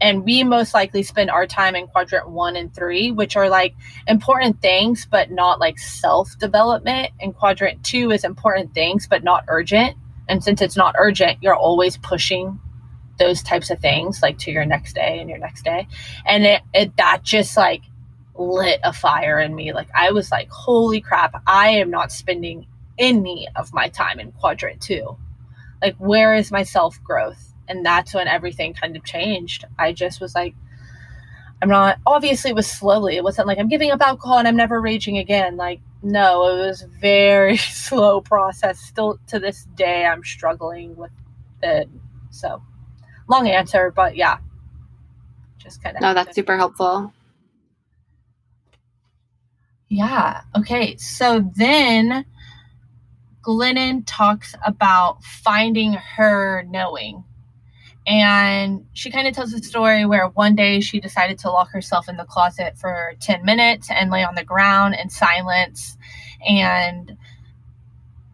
[0.00, 3.76] And we most likely spend our time in quadrant one and three which are like
[4.08, 9.44] important things but not like self development and quadrant two is important things but not
[9.46, 9.96] urgent.
[10.28, 12.58] And since it's not urgent you're always pushing
[13.18, 15.86] those types of things like to your next day and your next day
[16.26, 17.82] and it, it that just like
[18.38, 19.72] lit a fire in me.
[19.72, 22.66] Like I was like, holy crap, I am not spending
[22.98, 25.16] any of my time in quadrant two.
[25.82, 27.52] Like, where is my self growth?
[27.68, 29.64] And that's when everything kind of changed.
[29.78, 30.54] I just was like,
[31.60, 33.16] I'm not, obviously, it was slowly.
[33.16, 35.56] It wasn't like I'm giving up alcohol and I'm never raging again.
[35.56, 38.78] Like, no, it was very slow process.
[38.78, 41.12] Still to this day, I'm struggling with
[41.62, 41.88] it.
[42.30, 42.62] So,
[43.28, 44.38] long answer, but yeah,
[45.58, 46.02] just kind of.
[46.02, 47.12] No, that's super helpful.
[49.88, 50.42] Yeah.
[50.56, 50.96] Okay.
[50.96, 52.24] So then
[53.42, 57.24] Glennon talks about finding her knowing.
[58.08, 62.08] And she kind of tells a story where one day she decided to lock herself
[62.08, 65.96] in the closet for 10 minutes and lay on the ground in silence.
[66.46, 67.16] And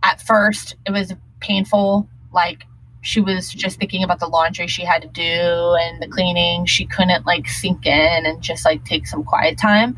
[0.02, 2.06] at first, it was painful.
[2.32, 2.66] Like
[3.02, 6.64] she was just thinking about the laundry she had to do and the cleaning.
[6.66, 9.96] She couldn't like sink in and just like take some quiet time.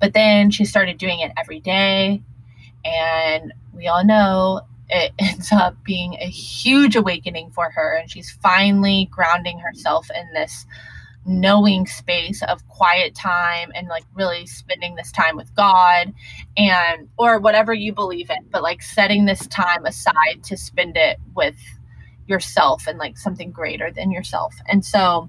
[0.00, 2.22] But then she started doing it every day.
[2.84, 7.96] And we all know it ends up being a huge awakening for her.
[7.96, 10.66] And she's finally grounding herself in this
[11.28, 16.14] knowing space of quiet time and like really spending this time with God
[16.56, 21.18] and or whatever you believe in, but like setting this time aside to spend it
[21.34, 21.56] with
[22.26, 24.54] yourself and like something greater than yourself.
[24.66, 25.28] And so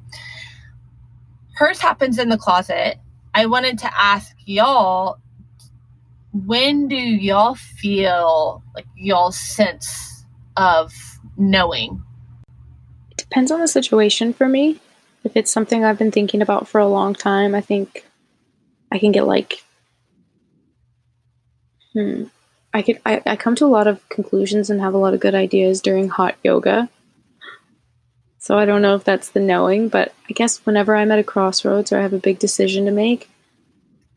[1.56, 3.00] hers happens in the closet
[3.38, 5.20] I wanted to ask y'all
[6.34, 10.26] when do y'all feel like y'all sense
[10.56, 10.92] of
[11.38, 12.04] knowing?
[13.12, 14.80] It depends on the situation for me.
[15.24, 18.08] If it's something I've been thinking about for a long time, I think
[18.92, 19.64] I can get like
[21.94, 22.24] hmm
[22.74, 25.20] I could I, I come to a lot of conclusions and have a lot of
[25.20, 26.90] good ideas during hot yoga.
[28.40, 31.24] So I don't know if that's the knowing, but I guess whenever I'm at a
[31.24, 33.30] crossroads or I have a big decision to make,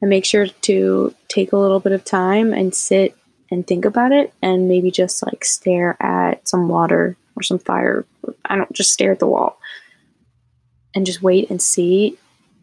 [0.02, 3.16] I make sure to take a little bit of time and sit
[3.50, 8.06] and think about it and maybe just like stare at some water or some fire.
[8.44, 9.58] I don't just stare at the wall
[10.94, 12.16] and just wait and see.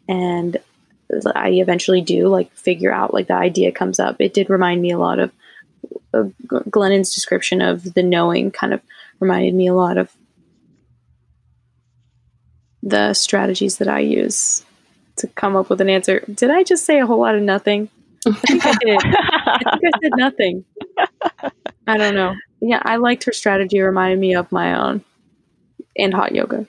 [0.08, 0.58] And
[1.36, 4.18] I eventually do like figure out like the idea comes up.
[4.20, 5.32] It did remind me a lot of,
[6.18, 6.34] of
[6.70, 8.82] Glennon's description of the knowing kind of
[9.20, 10.12] reminded me a lot of
[12.84, 14.64] the strategies that I use
[15.18, 16.24] to come up with an answer.
[16.34, 17.90] Did I just say a whole lot of nothing?
[18.26, 19.00] I think I did.
[19.04, 20.66] I think I said nothing.
[21.88, 22.36] I don't know.
[22.62, 23.78] Yeah, I liked her strategy.
[23.78, 25.04] It reminded me of my own
[25.98, 26.68] and hot yoga.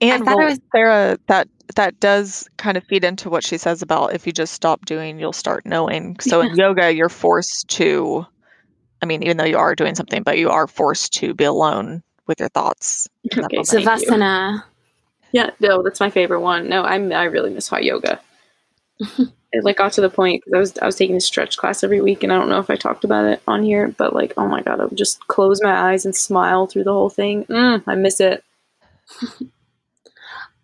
[0.00, 3.58] and I thought well, was- Sarah, that that does kind of feed into what she
[3.58, 6.18] says about if you just stop doing, you'll start knowing.
[6.20, 8.26] So in yoga, you're forced to.
[9.02, 12.02] I mean, even though you are doing something, but you are forced to be alone
[12.26, 13.08] with your thoughts.
[13.32, 14.64] Okay, Savasana.
[15.32, 16.68] Yeah, no, that's my favorite one.
[16.68, 18.20] No, I'm I really miss hot yoga.
[19.00, 21.84] it like got to the point because I was I was taking a stretch class
[21.84, 24.32] every week, and I don't know if I talked about it on here, but like,
[24.36, 27.44] oh my god, I would just close my eyes and smile through the whole thing.
[27.44, 28.42] Mm, I miss it.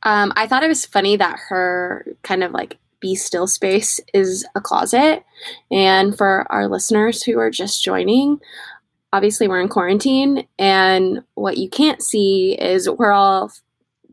[0.04, 4.46] um, I thought it was funny that her kind of like be still space is
[4.54, 5.24] a closet,
[5.70, 8.40] and for our listeners who are just joining.
[9.12, 13.52] Obviously, we're in quarantine, and what you can't see is we're all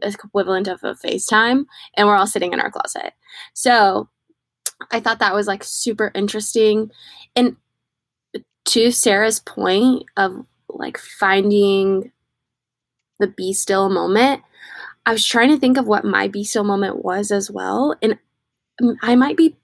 [0.03, 1.65] equivalent of a FaceTime,
[1.95, 3.13] and we're all sitting in our closet.
[3.53, 4.09] So
[4.91, 6.91] I thought that was like super interesting.
[7.35, 7.55] And
[8.65, 12.11] to Sarah's point of like finding
[13.19, 14.41] the be still moment,
[15.05, 17.95] I was trying to think of what my be still moment was as well.
[18.01, 18.17] And
[19.01, 19.57] I might be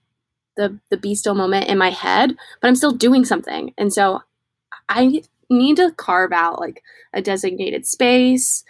[0.56, 3.74] the the be still moment in my head, but I'm still doing something.
[3.78, 4.22] And so
[4.88, 6.82] I need to carve out like
[7.14, 8.64] a designated space.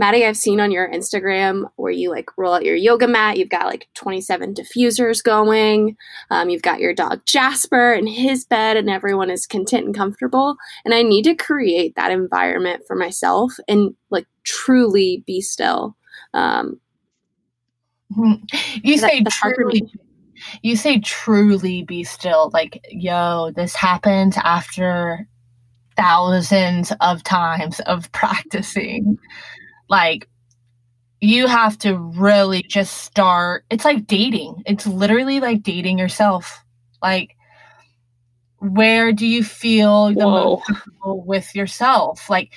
[0.00, 3.36] Maddie, I've seen on your Instagram where you like roll out your yoga mat.
[3.36, 5.94] You've got like 27 diffusers going.
[6.30, 10.56] Um, you've got your dog Jasper in his bed, and everyone is content and comfortable.
[10.86, 15.94] And I need to create that environment for myself and like truly be still.
[16.32, 16.80] Um,
[18.82, 19.92] you say that, truly.
[20.62, 22.48] You say truly be still.
[22.54, 25.28] Like, yo, this happens after
[25.94, 29.18] thousands of times of practicing
[29.90, 30.28] like
[31.20, 34.62] you have to really just start it's like dating.
[34.64, 36.64] It's literally like dating yourself.
[37.02, 37.36] Like
[38.58, 40.56] where do you feel the Whoa.
[40.56, 42.30] most comfortable with yourself?
[42.30, 42.54] Like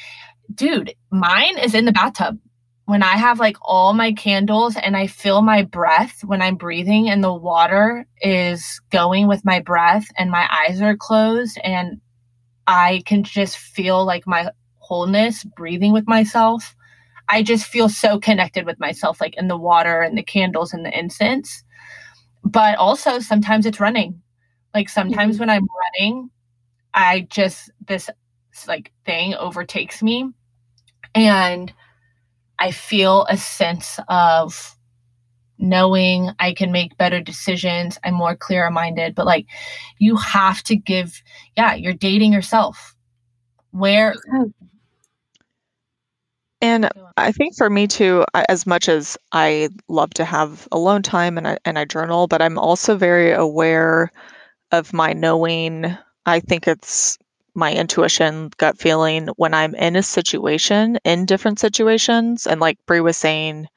[0.53, 2.39] dude mine is in the bathtub.
[2.85, 7.09] When i have like all my candles and i feel my breath when i'm breathing
[7.09, 12.01] and the water is going with my breath and my eyes are closed and
[12.67, 16.75] i can just feel like my wholeness breathing with myself
[17.29, 20.85] I just feel so connected with myself, like in the water and the candles and
[20.85, 21.63] the incense.
[22.43, 24.21] But also sometimes it's running.
[24.73, 25.41] Like sometimes mm-hmm.
[25.41, 25.67] when I'm
[25.99, 26.29] running,
[26.93, 28.09] I just, this
[28.67, 30.29] like thing overtakes me.
[31.15, 31.73] And
[32.59, 34.75] I feel a sense of
[35.57, 37.97] knowing I can make better decisions.
[38.03, 39.15] I'm more clear minded.
[39.15, 39.45] But like
[39.99, 41.21] you have to give,
[41.55, 42.95] yeah, you're dating yourself.
[43.71, 44.15] Where
[46.63, 51.37] and I think for me too, as much as I love to have alone time
[51.37, 54.09] and I, and I journal, but I'm also very aware
[54.71, 55.97] of my knowing.
[56.25, 57.17] I think it's
[57.53, 62.47] my intuition, gut feeling when I'm in a situation, in different situations.
[62.47, 63.67] And like Brie was saying,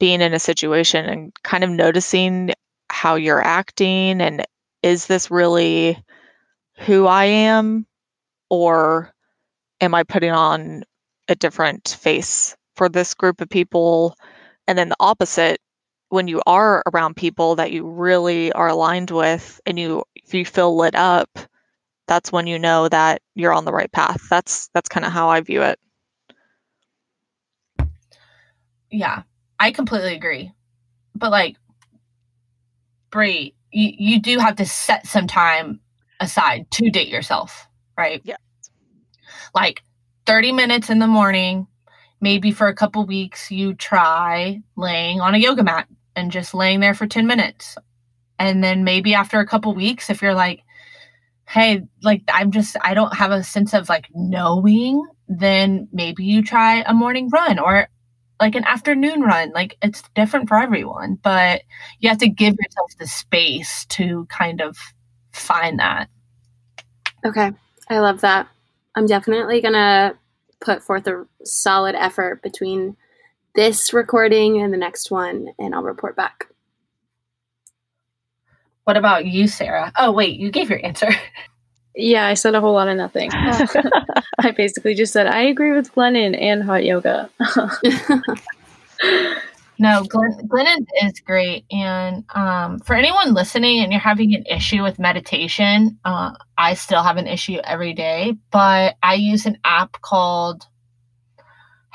[0.00, 2.50] being in a situation and kind of noticing
[2.90, 4.44] how you're acting and
[4.82, 5.96] is this really
[6.78, 7.86] who I am?
[8.48, 9.14] Or
[9.80, 10.82] am I putting on
[11.30, 14.16] a different face for this group of people.
[14.66, 15.60] And then the opposite,
[16.10, 20.44] when you are around people that you really are aligned with and you if you
[20.44, 21.30] feel lit up,
[22.06, 24.20] that's when you know that you're on the right path.
[24.28, 25.78] That's that's kind of how I view it.
[28.90, 29.22] Yeah,
[29.58, 30.52] I completely agree.
[31.14, 31.56] But like
[33.10, 35.80] Brie, you, you do have to set some time
[36.18, 38.20] aside to date yourself, right?
[38.24, 38.36] Yeah.
[39.54, 39.82] Like
[40.30, 41.66] 30 minutes in the morning,
[42.20, 46.78] maybe for a couple weeks, you try laying on a yoga mat and just laying
[46.78, 47.76] there for 10 minutes.
[48.38, 50.62] And then maybe after a couple weeks, if you're like,
[51.48, 56.44] hey, like I'm just, I don't have a sense of like knowing, then maybe you
[56.44, 57.88] try a morning run or
[58.38, 59.50] like an afternoon run.
[59.50, 61.62] Like it's different for everyone, but
[61.98, 64.78] you have to give yourself the space to kind of
[65.32, 66.08] find that.
[67.26, 67.50] Okay.
[67.88, 68.46] I love that.
[68.94, 70.16] I'm definitely going to
[70.60, 72.96] put forth a solid effort between
[73.54, 76.46] this recording and the next one, and I'll report back.
[78.84, 79.92] What about you, Sarah?
[79.98, 81.10] Oh, wait, you gave your answer.
[81.96, 83.30] Yeah, I said a whole lot of nothing.
[83.32, 87.28] I basically just said I agree with Glennon and hot yoga.
[89.80, 91.64] No, Glenn, Glennon is great.
[91.70, 97.02] And um, for anyone listening and you're having an issue with meditation, uh, I still
[97.02, 100.66] have an issue every day, but I use an app called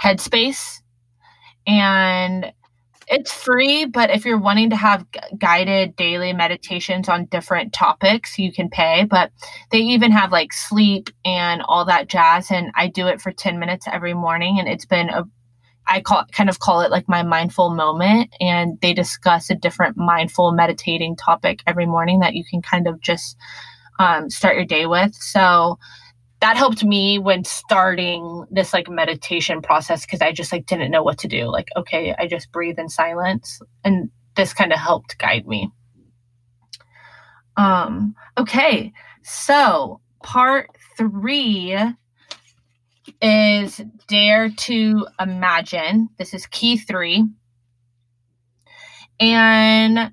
[0.01, 0.81] Headspace.
[1.67, 2.51] And
[3.07, 5.05] it's free, but if you're wanting to have
[5.37, 9.05] guided daily meditations on different topics, you can pay.
[9.07, 9.31] But
[9.69, 12.49] they even have like sleep and all that jazz.
[12.49, 14.57] And I do it for 10 minutes every morning.
[14.57, 15.25] And it's been a
[15.87, 19.97] I call kind of call it like my mindful moment and they discuss a different
[19.97, 23.37] mindful meditating topic every morning that you can kind of just
[23.99, 25.13] um, start your day with.
[25.15, 25.77] So
[26.41, 31.03] that helped me when starting this like meditation process because I just like didn't know
[31.03, 31.45] what to do.
[31.45, 33.59] Like, okay, I just breathe in silence.
[33.83, 35.71] And this kind of helped guide me.
[37.57, 38.91] Um, okay,
[39.23, 41.77] so part three
[43.21, 46.09] is Dare to Imagine.
[46.17, 47.23] This is key three.
[49.19, 50.11] And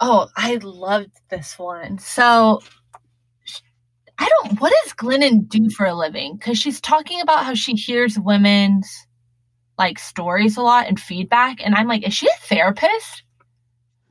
[0.00, 1.98] oh, I loved this one.
[1.98, 2.60] So
[4.18, 6.36] I don't, what does Glennon do for a living?
[6.36, 9.06] Because she's talking about how she hears women's
[9.78, 11.64] like stories a lot and feedback.
[11.64, 13.22] And I'm like, is she a therapist?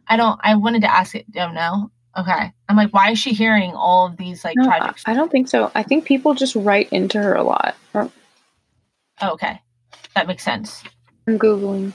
[0.07, 1.29] I don't, I wanted to ask it.
[1.29, 1.91] Don't know.
[2.15, 2.51] Okay.
[2.69, 4.97] I'm like, why is she hearing all of these like no, tragic?
[5.05, 5.71] I don't think so.
[5.75, 7.75] I think people just write into her a lot.
[7.93, 8.11] Oh,
[9.21, 9.61] okay.
[10.15, 10.83] That makes sense.
[11.27, 11.93] I'm Googling.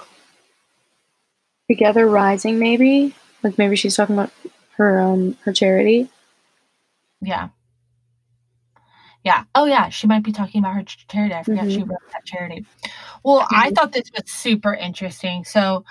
[1.68, 3.14] Together Rising, maybe?
[3.42, 4.30] Like maybe she's talking about
[4.76, 6.08] her um her charity.
[7.20, 7.48] Yeah.
[9.24, 9.44] Yeah.
[9.54, 9.88] Oh, yeah.
[9.88, 11.34] She might be talking about her charity.
[11.34, 11.70] I forgot mm-hmm.
[11.70, 12.66] she wrote that charity.
[13.24, 13.54] Well, mm-hmm.
[13.54, 15.44] I thought this was super interesting.
[15.44, 15.84] So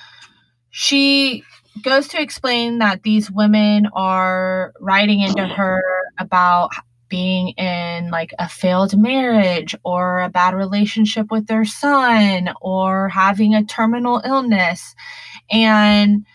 [0.70, 1.44] she
[1.84, 5.82] goes to explain that these women are writing into her
[6.18, 6.70] about
[7.08, 13.54] being in like a failed marriage or a bad relationship with their son or having
[13.54, 14.96] a terminal illness.
[15.52, 16.26] And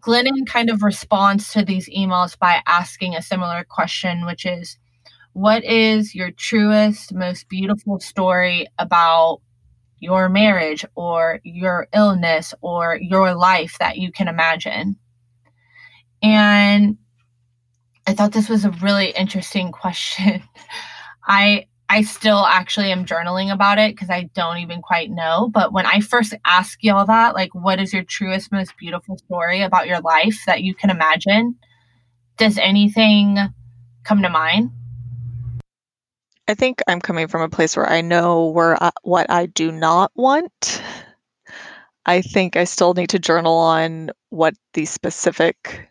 [0.00, 4.78] Glennon kind of responds to these emails by asking a similar question, which is,
[5.32, 9.40] What is your truest, most beautiful story about
[10.04, 14.96] your marriage or your illness or your life that you can imagine?
[16.22, 16.98] And
[18.06, 20.42] I thought this was a really interesting question.
[21.26, 25.50] I I still actually am journaling about it because I don't even quite know.
[25.52, 29.62] But when I first ask y'all that, like, what is your truest, most beautiful story
[29.62, 31.56] about your life that you can imagine?
[32.36, 33.38] Does anything
[34.02, 34.70] come to mind?
[36.46, 39.72] I think I'm coming from a place where I know where I, what I do
[39.72, 40.82] not want.
[42.04, 45.88] I think I still need to journal on what the specific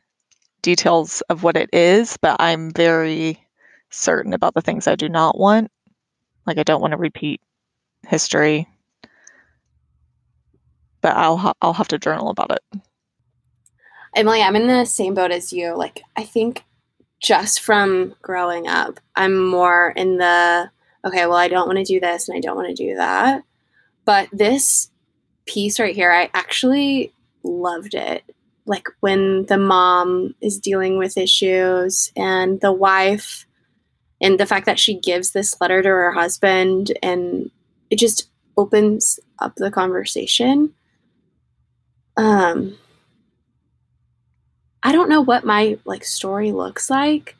[0.61, 3.43] details of what it is, but I'm very
[3.89, 5.71] certain about the things I do not want.
[6.45, 7.41] Like I don't want to repeat
[8.07, 8.67] history,
[11.01, 12.81] but I'll ha- I'll have to journal about it.
[14.15, 15.75] Emily, I'm in the same boat as you.
[15.75, 16.63] Like I think
[17.23, 20.69] just from growing up, I'm more in the
[21.05, 23.43] okay, well, I don't want to do this and I don't want to do that.
[24.05, 24.91] But this
[25.45, 27.13] piece right here, I actually
[27.43, 28.23] loved it.
[28.65, 33.45] Like when the mom is dealing with issues and the wife,
[34.21, 37.51] and the fact that she gives this letter to her husband, and
[37.89, 40.73] it just opens up the conversation.
[42.15, 42.77] Um,
[44.83, 47.35] I don't know what my like story looks like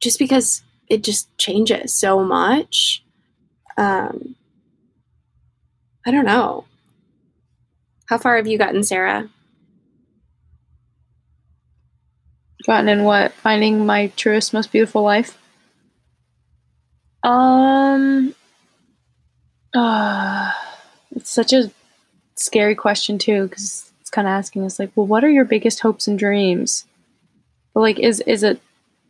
[0.00, 3.02] just because it just changes so much.
[3.76, 4.36] Um
[6.06, 6.64] I don't know.
[8.08, 9.28] How far have you gotten, Sarah?
[12.66, 13.32] Gotten in what?
[13.32, 15.38] Finding my truest, most beautiful life?
[17.22, 18.34] Um
[19.74, 20.52] uh,
[21.14, 21.70] it's such a
[22.34, 25.80] scary question too because it's kind of asking us like, well, what are your biggest
[25.80, 26.86] hopes and dreams?
[27.74, 28.60] But like, is is it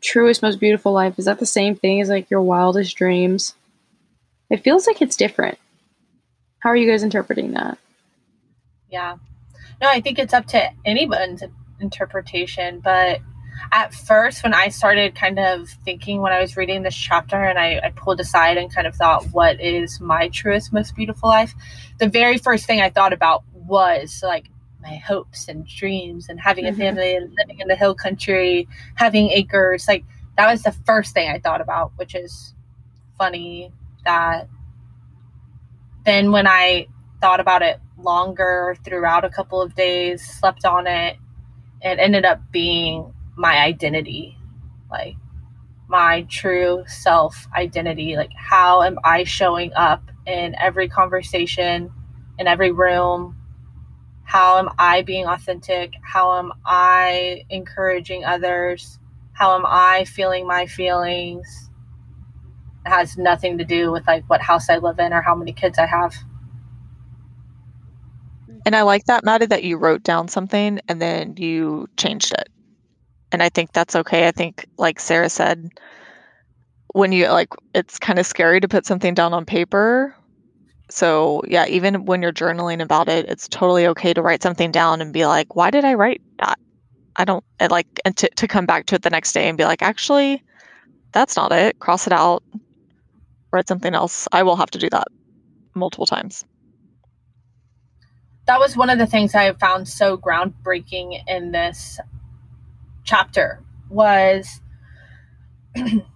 [0.00, 1.18] truest, most beautiful life?
[1.18, 3.54] Is that the same thing as like your wildest dreams?
[4.48, 5.58] It feels like it's different.
[6.60, 7.76] How are you guys interpreting that?
[8.88, 9.18] Yeah.
[9.82, 11.42] No, I think it's up to anyone's
[11.78, 12.80] interpretation.
[12.80, 13.20] But
[13.72, 17.58] at first, when I started kind of thinking when I was reading this chapter and
[17.58, 21.54] I, I, pulled aside and kind of thought, what is my truest, most beautiful life?
[21.98, 24.46] The very first thing I thought about was like
[24.86, 26.80] my hopes and dreams and having mm-hmm.
[26.80, 29.86] a family and living in the hill country, having acres.
[29.88, 30.04] Like
[30.36, 32.54] that was the first thing I thought about, which is
[33.18, 33.72] funny
[34.04, 34.48] that
[36.04, 36.86] then when I
[37.20, 41.16] thought about it longer throughout a couple of days, slept on it,
[41.82, 44.36] it ended up being my identity.
[44.90, 45.16] Like
[45.88, 48.16] my true self identity.
[48.16, 51.90] Like, how am I showing up in every conversation,
[52.38, 53.35] in every room,
[54.26, 55.94] How am I being authentic?
[56.02, 58.98] How am I encouraging others?
[59.32, 61.70] How am I feeling my feelings?
[62.84, 65.52] It has nothing to do with like what house I live in or how many
[65.52, 66.14] kids I have.
[68.66, 72.48] And I like that, Maddie, that you wrote down something and then you changed it.
[73.30, 74.26] And I think that's okay.
[74.26, 75.70] I think, like Sarah said,
[76.92, 80.16] when you like, it's kind of scary to put something down on paper.
[80.88, 85.00] So, yeah, even when you're journaling about it, it's totally okay to write something down
[85.00, 86.58] and be like, why did I write that?
[87.16, 89.58] I don't and like, and to, to come back to it the next day and
[89.58, 90.42] be like, actually,
[91.12, 91.78] that's not it.
[91.78, 92.42] Cross it out,
[93.52, 94.28] write something else.
[94.32, 95.08] I will have to do that
[95.74, 96.44] multiple times
[98.46, 102.00] that was one of the things I found so groundbreaking in this
[103.04, 103.60] chapter
[103.90, 104.60] was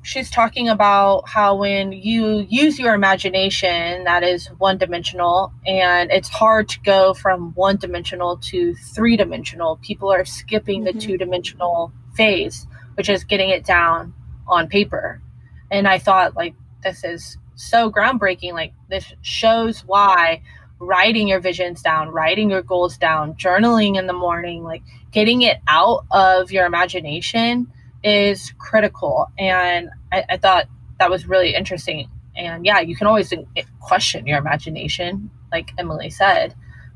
[0.03, 6.29] she's talking about how when you use your imagination that is one dimensional and it's
[6.29, 10.99] hard to go from one dimensional to three dimensional people are skipping mm-hmm.
[10.99, 14.13] the two dimensional phase which is getting it down
[14.47, 15.23] on paper.
[15.71, 18.53] And i thought like this is so groundbreaking.
[18.53, 20.43] Like this shows why
[20.79, 24.83] writing your visions down, writing your goals down, journaling in the morning, like
[25.13, 27.71] getting it out of your imagination
[28.03, 29.27] is critical.
[29.39, 30.67] And I, I thought
[30.99, 32.09] that was really interesting.
[32.37, 33.33] And yeah, you can always
[33.81, 36.55] question your imagination, like Emily said,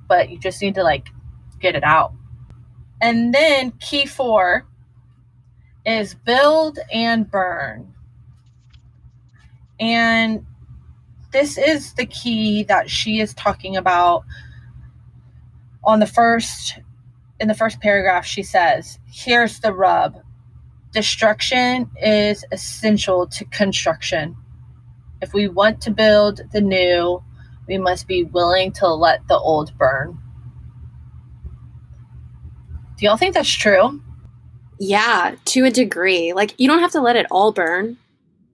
[0.08, 1.08] but you just need to like
[1.60, 2.12] get it out.
[3.00, 4.66] And then key four
[5.84, 7.92] is build and burn.
[9.78, 10.46] And
[11.32, 14.24] this is the key that she is talking about
[15.82, 16.78] on the first
[17.40, 20.16] in the first paragraph she says here's the rub
[20.94, 24.36] destruction is essential to construction
[25.20, 27.22] if we want to build the new
[27.66, 30.18] we must be willing to let the old burn
[32.96, 34.00] do y'all think that's true
[34.78, 37.96] yeah to a degree like you don't have to let it all burn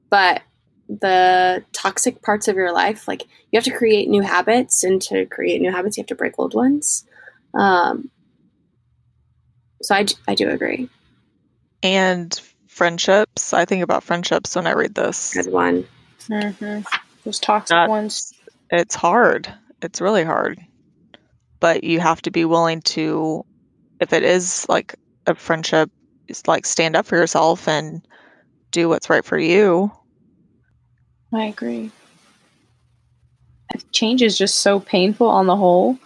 [0.09, 0.43] but
[0.91, 3.07] the toxic parts of your life.
[3.07, 6.15] Like you have to create new habits, and to create new habits, you have to
[6.15, 7.05] break old ones.
[7.55, 8.11] Um,
[9.83, 10.89] so I, I do agree.
[11.83, 13.53] And friendships.
[13.53, 15.35] I think about friendships when I read this.
[15.35, 15.87] Good one.
[16.29, 16.83] Mm-hmm.
[17.25, 18.33] Those toxic that, ones.
[18.71, 19.53] It's hard.
[19.83, 20.61] It's really hard.
[21.59, 23.45] But you have to be willing to,
[24.01, 24.95] if it is like
[25.27, 25.91] a friendship,
[26.47, 28.07] like stand up for yourself and
[28.71, 29.91] do what's right for you
[31.33, 31.91] I agree.
[33.93, 35.99] Change is just so painful on the whole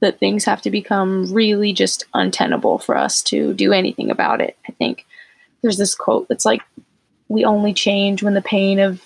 [0.00, 4.56] that things have to become really just untenable for us to do anything about it.
[4.66, 5.04] I think
[5.62, 6.62] there's this quote that's like,
[7.28, 9.02] we only change when the pain of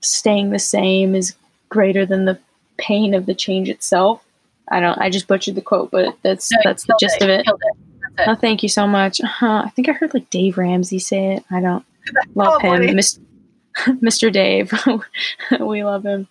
[0.00, 1.34] staying the same is
[1.68, 2.38] greater than the
[2.76, 4.22] pain of the change itself.
[4.68, 7.22] I don't, I just butchered the quote, but that's, no, that's the gist it.
[7.22, 7.46] of it.
[7.46, 8.28] it.
[8.28, 9.20] Oh, thank you so much.
[9.20, 11.44] Uh, I think I heard like Dave Ramsey say it.
[11.50, 11.84] I don't
[12.34, 12.82] love him.
[12.82, 13.20] Mr.
[13.86, 14.32] Mr.
[14.32, 14.72] Dave.
[15.60, 16.28] we love him.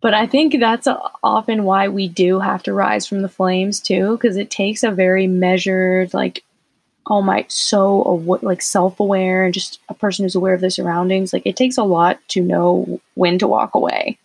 [0.00, 0.88] But I think that's
[1.22, 4.90] often why we do have to rise from the flames too, because it takes a
[4.90, 6.42] very measured, like,
[7.10, 11.32] oh my, so like self-aware and just a person who's aware of their surroundings.
[11.32, 14.16] Like, it takes a lot to know when to walk away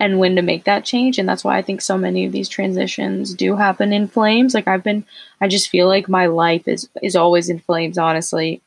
[0.00, 1.16] and when to make that change.
[1.16, 4.52] And that's why I think so many of these transitions do happen in flames.
[4.52, 5.06] Like, I've been,
[5.40, 8.60] I just feel like my life is is always in flames, honestly.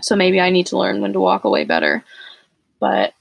[0.00, 2.02] So maybe I need to learn when to walk away better.
[2.80, 3.12] But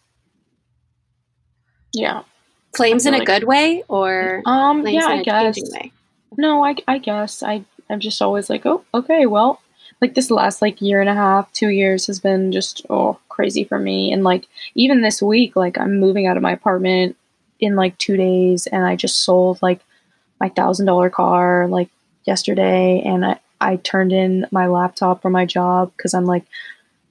[1.94, 2.24] yeah.
[2.74, 5.60] Flames in a good way or um yeah, I guess.
[6.38, 9.62] No, I I guess I I'm just always like, "Oh, okay, well,
[10.02, 13.64] like this last like year and a half, 2 years has been just oh, crazy
[13.64, 17.16] for me and like even this week like I'm moving out of my apartment
[17.60, 19.82] in like 2 days and I just sold like
[20.40, 21.90] my $1000 car like
[22.26, 26.44] yesterday and I I turned in my laptop for my job because I'm like,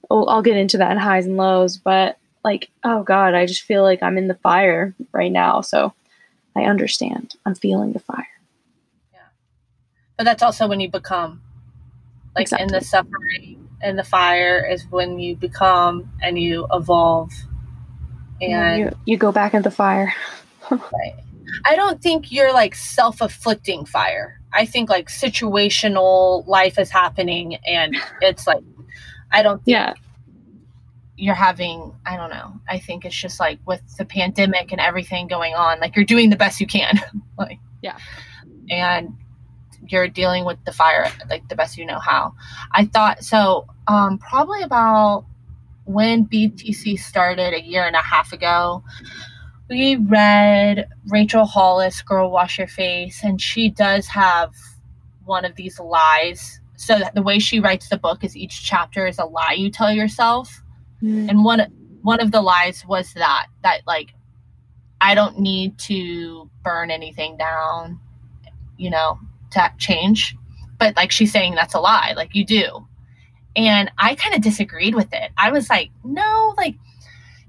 [0.09, 3.61] oh, I'll get into that in highs and lows, but like, oh God, I just
[3.63, 5.61] feel like I'm in the fire right now.
[5.61, 5.93] So
[6.53, 7.35] I understand.
[7.45, 8.27] I'm feeling the fire.
[10.21, 11.41] But that's also when you become
[12.35, 12.65] like exactly.
[12.65, 17.31] in the suffering and the fire is when you become and you evolve.
[18.39, 20.13] And you, you go back in the fire.
[20.69, 21.15] right.
[21.65, 24.39] I don't think you're like self afflicting fire.
[24.53, 28.61] I think like situational life is happening and it's like
[29.31, 29.93] I don't think yeah.
[31.17, 32.61] you're having I don't know.
[32.69, 36.29] I think it's just like with the pandemic and everything going on, like you're doing
[36.29, 36.99] the best you can.
[37.39, 37.97] like Yeah.
[38.69, 39.17] And
[39.91, 42.33] you're dealing with the fire like the best you know how.
[42.71, 45.25] I thought so um probably about
[45.85, 48.83] when BTC started a year and a half ago,
[49.69, 54.53] we read Rachel Hollis, Girl Wash Your Face, and she does have
[55.25, 56.59] one of these lies.
[56.75, 59.91] So the way she writes the book is each chapter is a lie you tell
[59.91, 60.61] yourself.
[61.01, 61.29] Mm.
[61.29, 61.61] And one
[62.01, 64.13] one of the lies was that that like
[64.99, 67.99] I don't need to burn anything down,
[68.77, 69.19] you know,
[69.51, 70.35] to change.
[70.77, 72.87] But like she's saying that's a lie, like you do.
[73.55, 75.31] And I kind of disagreed with it.
[75.37, 76.75] I was like, no, like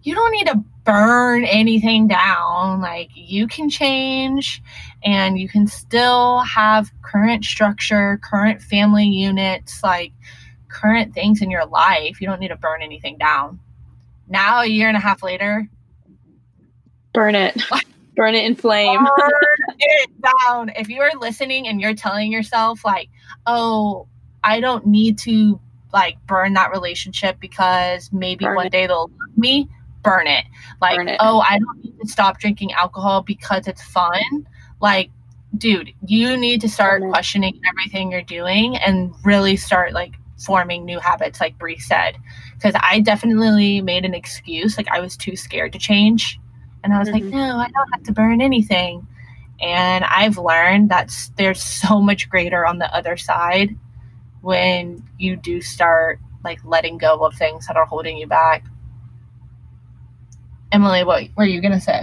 [0.03, 2.81] you don't need to burn anything down.
[2.81, 4.63] Like you can change
[5.05, 10.13] and you can still have current structure, current family units, like
[10.69, 12.21] current things in your life.
[12.21, 13.61] You don't need to burn anything down.
[14.29, 15.69] Now, a year and a half later,
[17.13, 17.63] burn it.
[18.17, 19.05] Burn it in flame.
[19.05, 19.31] burn
[19.79, 20.71] it down.
[20.77, 23.09] If you are listening and you're telling yourself, like,
[23.47, 24.07] oh,
[24.45, 25.61] I don't need to
[25.93, 28.73] like burn that relationship because maybe burn one it.
[28.73, 29.69] day they'll love me
[30.03, 30.45] burn it.
[30.81, 31.17] Like, burn it.
[31.21, 34.47] oh, I don't need to stop drinking alcohol because it's fun.
[34.81, 35.11] Like,
[35.57, 40.99] dude, you need to start questioning everything you're doing and really start like forming new
[40.99, 42.17] habits, like Brie said.
[42.55, 44.77] Because I definitely made an excuse.
[44.77, 46.39] Like, I was too scared to change.
[46.85, 47.25] And I was mm-hmm.
[47.31, 49.07] like, no, I don't have to burn anything.
[49.61, 53.77] And I've learned that there's so much greater on the other side
[54.41, 58.65] when you do start like letting go of things that are holding you back.
[60.73, 62.03] Emily, what were you gonna say?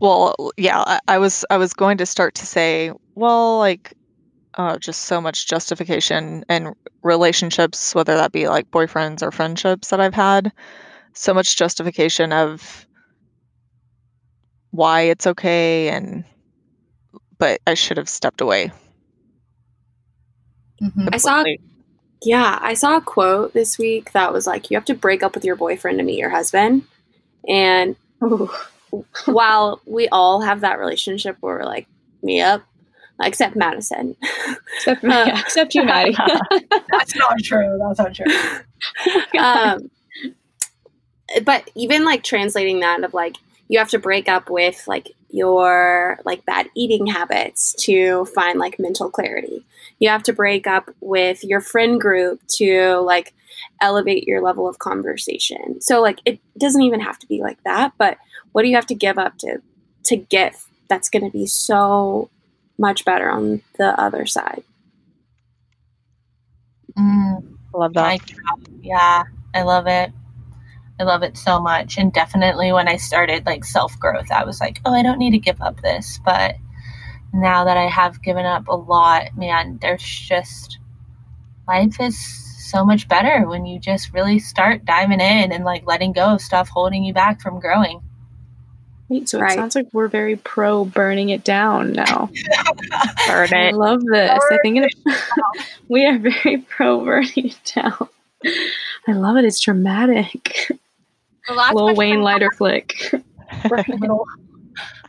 [0.00, 3.92] Well, yeah, I, I was I was going to start to say, well, like
[4.54, 10.00] uh, just so much justification and relationships, whether that be like boyfriends or friendships that
[10.00, 10.52] I've had,
[11.12, 12.86] so much justification of
[14.70, 16.24] why it's okay and
[17.38, 18.70] but I should have stepped away.
[20.82, 21.08] Mm-hmm.
[21.12, 21.44] I saw
[22.22, 25.34] yeah, I saw a quote this week that was like you have to break up
[25.34, 26.84] with your boyfriend to meet your husband.
[27.48, 28.50] And Ooh.
[29.26, 31.86] while we all have that relationship where we're like,
[32.22, 32.62] me up,
[33.22, 34.16] except Madison.
[34.76, 36.16] Except, uh, yeah, except you, Maddie.
[36.90, 37.78] That's not true.
[37.78, 39.40] That's not true.
[39.40, 39.90] um,
[41.44, 43.36] but even like translating that of like,
[43.70, 48.80] you have to break up with like your like bad eating habits to find like
[48.80, 49.64] mental clarity.
[50.00, 53.32] You have to break up with your friend group to like
[53.80, 55.80] elevate your level of conversation.
[55.80, 58.18] So like it doesn't even have to be like that, but
[58.50, 59.62] what do you have to give up to
[60.06, 60.56] to get
[60.88, 62.28] that's going to be so
[62.76, 64.64] much better on the other side?
[66.98, 68.18] Mm, love that.
[68.82, 69.22] yeah,
[69.54, 70.10] I love it.
[71.00, 71.96] I love it so much.
[71.96, 75.30] And definitely when I started like self growth, I was like, oh, I don't need
[75.30, 76.20] to give up this.
[76.24, 76.56] But
[77.32, 80.78] now that I have given up a lot, man, there's just
[81.66, 82.18] life is
[82.70, 86.40] so much better when you just really start diving in and like letting go of
[86.42, 88.02] stuff holding you back from growing.
[89.08, 89.52] Wait, so right.
[89.52, 92.30] it sounds like we're very pro burning it down now.
[93.26, 93.54] Burn it.
[93.54, 94.30] I love this.
[94.30, 94.94] Burn I think it,
[95.88, 98.08] we are very pro burning it down.
[99.08, 99.44] I love it.
[99.44, 100.70] It's dramatic.
[101.74, 102.94] Lil Wayne lighter flick.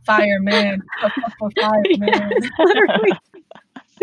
[0.05, 0.81] fireman.
[1.59, 2.31] fireman.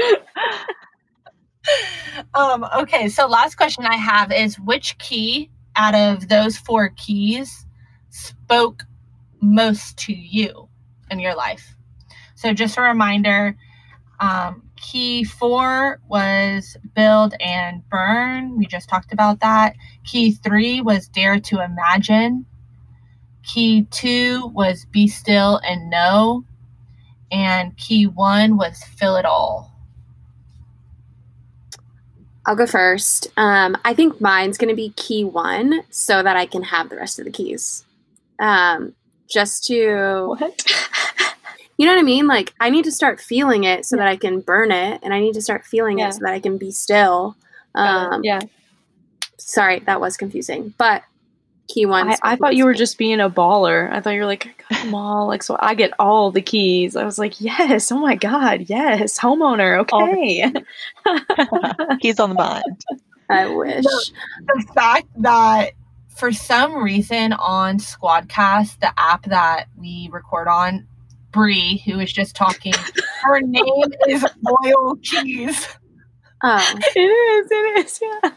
[2.34, 7.66] um, okay, so last question I have is which key out of those four keys
[8.10, 8.84] spoke
[9.40, 10.68] most to you
[11.10, 11.74] in your life?
[12.34, 13.56] So, just a reminder
[14.20, 18.56] um, key four was build and burn.
[18.56, 19.74] We just talked about that.
[20.04, 22.46] Key three was dare to imagine.
[23.42, 26.44] Key two was be still and know.
[27.30, 29.72] And key one was feel it all.
[32.46, 33.26] I'll go first.
[33.36, 36.96] Um, I think mine's going to be key one so that I can have the
[36.96, 37.84] rest of the keys.
[38.38, 38.94] Um,
[39.28, 40.34] just to.
[40.38, 40.72] What?
[41.78, 42.26] You know what I mean?
[42.26, 44.02] Like, I need to start feeling it so yeah.
[44.02, 46.08] that I can burn it, and I need to start feeling yeah.
[46.08, 47.36] it so that I can be still.
[47.74, 48.42] Um, yeah.
[49.38, 50.74] Sorry, that was confusing.
[50.76, 51.04] But
[51.68, 52.08] key one.
[52.08, 53.90] I, I, thought you were just being a baller.
[53.92, 55.28] I thought you were like, I got them all.
[55.28, 56.96] Like, so I get all the keys.
[56.96, 57.92] I was like, yes.
[57.92, 58.66] Oh my God.
[58.68, 59.18] Yes.
[59.18, 59.78] Homeowner.
[59.80, 60.52] Okay.
[62.00, 62.84] Keys on the mind.
[63.30, 63.84] I wish.
[63.84, 64.12] The,
[64.46, 65.72] the fact that
[66.16, 70.86] for some reason on Squadcast, the app that we record on,
[71.30, 72.72] Brie, who was just talking,
[73.22, 75.68] her name is Royal Keys.
[76.42, 76.74] Oh.
[76.96, 78.30] It is, it is, yeah.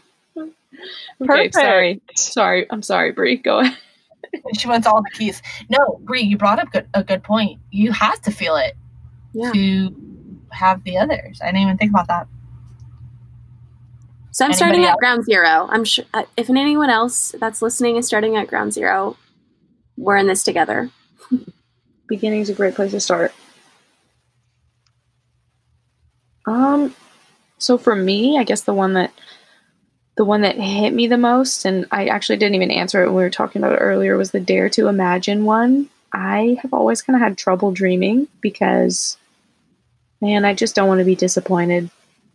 [1.22, 2.02] Okay, sorry.
[2.16, 2.66] Sorry.
[2.70, 3.36] I'm sorry, Brie.
[3.36, 3.76] Go ahead.
[4.58, 5.42] she wants all the keys.
[5.68, 7.60] No, Brie, you brought up good, a good point.
[7.70, 8.74] You have to feel it
[9.32, 9.52] yeah.
[9.52, 9.94] to
[10.50, 11.40] have the others.
[11.42, 12.26] I didn't even think about that.
[14.30, 14.92] So I'm Anybody starting else?
[14.92, 15.68] at ground zero.
[15.70, 19.16] I'm sure uh, if anyone else that's listening is starting at ground zero,
[19.96, 20.90] we're in this together.
[22.12, 23.32] Beginning's a great place to start.
[26.44, 26.94] Um,
[27.56, 29.14] so for me, I guess the one that
[30.18, 33.16] the one that hit me the most, and I actually didn't even answer it when
[33.16, 35.88] we were talking about it earlier, was the Dare to Imagine one.
[36.12, 39.16] I have always kind of had trouble dreaming because,
[40.20, 41.88] man, I just don't want to be disappointed.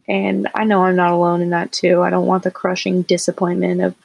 [0.07, 2.01] And I know I'm not alone in that too.
[2.01, 3.95] I don't want the crushing disappointment of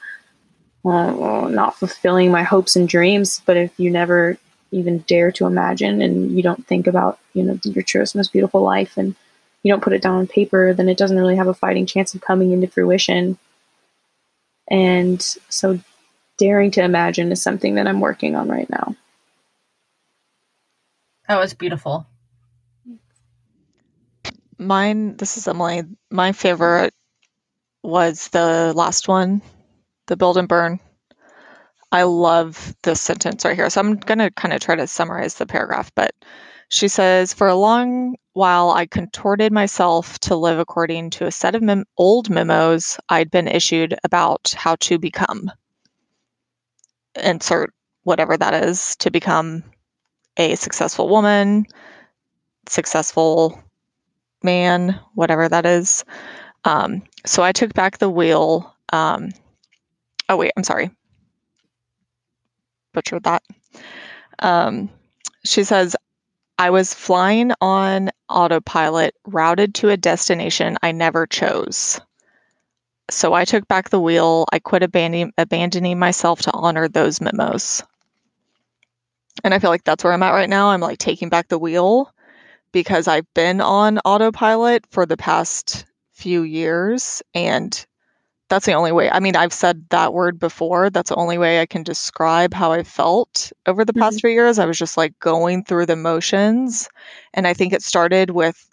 [0.85, 3.41] uh, not fulfilling my hopes and dreams.
[3.43, 4.37] But if you never
[4.73, 8.61] even dare to imagine and you don't think about, you know, your truest, most beautiful
[8.61, 9.15] life and
[9.61, 12.13] you don't put it down on paper, then it doesn't really have a fighting chance
[12.13, 13.37] of coming into fruition.
[14.67, 15.79] And so
[16.37, 18.95] daring to imagine is something that I'm working on right now.
[21.27, 22.05] That was beautiful.
[24.57, 25.83] Mine, this is Emily.
[26.11, 26.93] My favorite
[27.81, 29.41] was the last one,
[30.07, 30.79] the build and burn.
[31.93, 33.69] I love this sentence right here.
[33.69, 36.15] So I'm going to kind of try to summarize the paragraph, but
[36.69, 41.53] she says, For a long while, I contorted myself to live according to a set
[41.53, 45.51] of mem- old memos I'd been issued about how to become.
[47.23, 47.71] Insert
[48.01, 49.63] whatever that is to become
[50.37, 51.67] a successful woman,
[52.67, 53.63] successful
[54.41, 56.05] man, whatever that is.
[56.65, 58.75] Um, so I took back the wheel.
[58.91, 59.29] Um,
[60.27, 60.89] oh, wait, I'm sorry.
[62.93, 63.43] Butchered that.
[64.39, 64.89] Um,
[65.43, 65.95] she says,
[66.57, 71.99] I was flying on autopilot, routed to a destination I never chose.
[73.09, 74.45] So I took back the wheel.
[74.51, 77.83] I quit abandoning, abandoning myself to honor those memos.
[79.43, 80.69] And I feel like that's where I'm at right now.
[80.69, 82.13] I'm like taking back the wheel
[82.71, 87.85] because I've been on autopilot for the past few years and
[88.53, 89.09] that's the only way.
[89.09, 90.91] I mean, I've said that word before.
[90.91, 94.27] That's the only way I can describe how I felt over the past mm-hmm.
[94.27, 94.59] few years.
[94.59, 96.87] I was just like going through the motions.
[97.33, 98.63] And I think it started with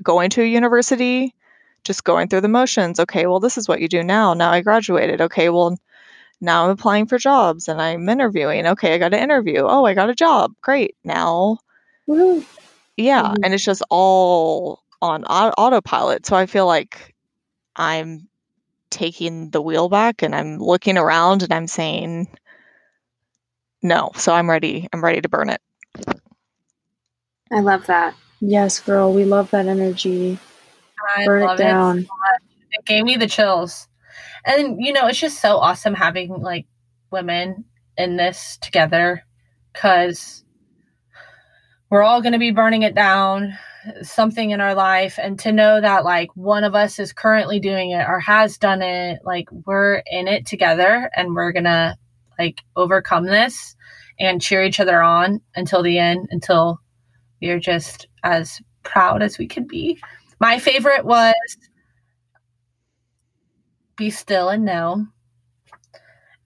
[0.00, 1.34] going to a university,
[1.82, 3.00] just going through the motions.
[3.00, 4.32] Okay, well, this is what you do now.
[4.32, 5.20] Now I graduated.
[5.20, 5.76] Okay, well,
[6.40, 8.64] now I'm applying for jobs and I'm interviewing.
[8.64, 9.62] Okay, I got an interview.
[9.62, 10.52] Oh, I got a job.
[10.60, 10.94] Great.
[11.02, 11.58] Now,
[12.06, 12.44] Woo.
[12.96, 13.22] yeah.
[13.22, 13.42] Mm-hmm.
[13.42, 16.26] And it's just all on autopilot.
[16.26, 17.16] So I feel like
[17.74, 18.28] I'm
[18.90, 22.28] taking the wheel back and I'm looking around and I'm saying,
[23.82, 24.10] no.
[24.16, 24.88] So I'm ready.
[24.92, 25.60] I'm ready to burn it.
[27.52, 28.14] I love that.
[28.40, 29.12] Yes, girl.
[29.12, 30.38] We love that energy.
[31.16, 31.98] I burn it down.
[31.98, 32.12] It, so
[32.72, 33.88] it gave me the chills
[34.44, 36.66] and you know it's just so awesome having like
[37.10, 37.64] women
[37.96, 39.24] in this together
[39.72, 40.44] because
[41.90, 43.56] we're all going to be burning it down
[44.02, 47.90] something in our life and to know that like one of us is currently doing
[47.90, 51.96] it or has done it like we're in it together and we're to
[52.38, 53.74] like overcome this
[54.18, 56.78] and cheer each other on until the end until
[57.40, 59.98] we're just as proud as we can be
[60.40, 61.34] my favorite was
[64.00, 65.06] be still and know.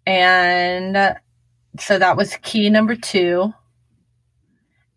[0.07, 1.17] And
[1.79, 3.53] so that was key number two.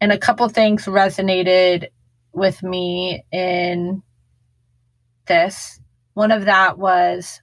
[0.02, 1.90] And a couple things resonated
[2.38, 4.04] with me in
[5.26, 5.80] this.
[6.14, 7.42] One of that was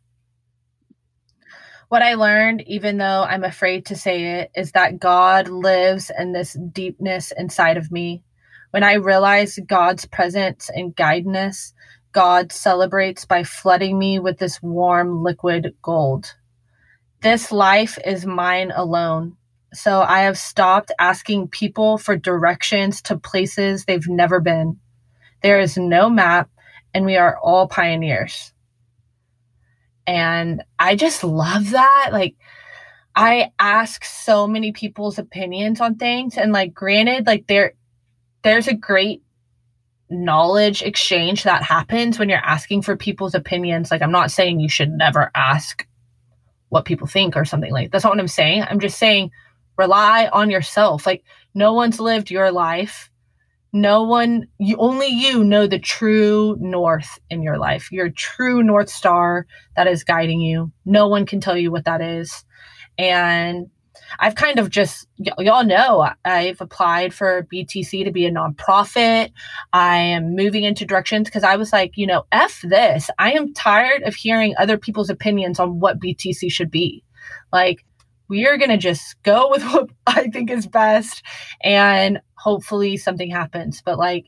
[1.89, 6.33] what I learned, even though I'm afraid to say it, is that God lives in
[6.33, 8.23] this deepness inside of me.
[8.71, 11.75] When I realize God's presence and guidance,
[12.13, 16.35] God celebrates by flooding me with this warm liquid gold.
[17.21, 19.37] This life is mine alone.
[19.73, 24.79] So I have stopped asking people for directions to places they've never been.
[25.45, 26.49] There is no map,
[26.95, 28.55] and we are all pioneers.
[30.07, 32.09] And I just love that.
[32.13, 32.35] Like,
[33.15, 37.75] I ask so many people's opinions on things, and like, granted, like there,
[38.43, 39.23] there's a great
[40.09, 43.91] knowledge exchange that happens when you're asking for people's opinions.
[43.91, 45.87] Like, I'm not saying you should never ask
[46.71, 48.63] what people think or something like that's not what I'm saying.
[48.63, 49.31] I'm just saying
[49.77, 51.05] rely on yourself.
[51.05, 51.23] Like,
[51.53, 53.11] no one's lived your life.
[53.75, 58.89] No one, you only you know the true north in your life, your true north
[58.89, 60.71] star that is guiding you.
[60.85, 62.45] No one can tell you what that is.
[62.99, 63.67] And
[64.21, 69.33] I've kind of just, y- y'all know, I've applied for BTC to be a nonprofit.
[69.73, 73.11] I am moving into directions because I was like, you know, F this.
[73.19, 77.03] I am tired of hearing other people's opinions on what BTC should be.
[77.53, 77.85] Like,
[78.29, 81.23] we are going to just go with what I think is best
[81.63, 83.83] and hopefully something happens.
[83.85, 84.27] But like,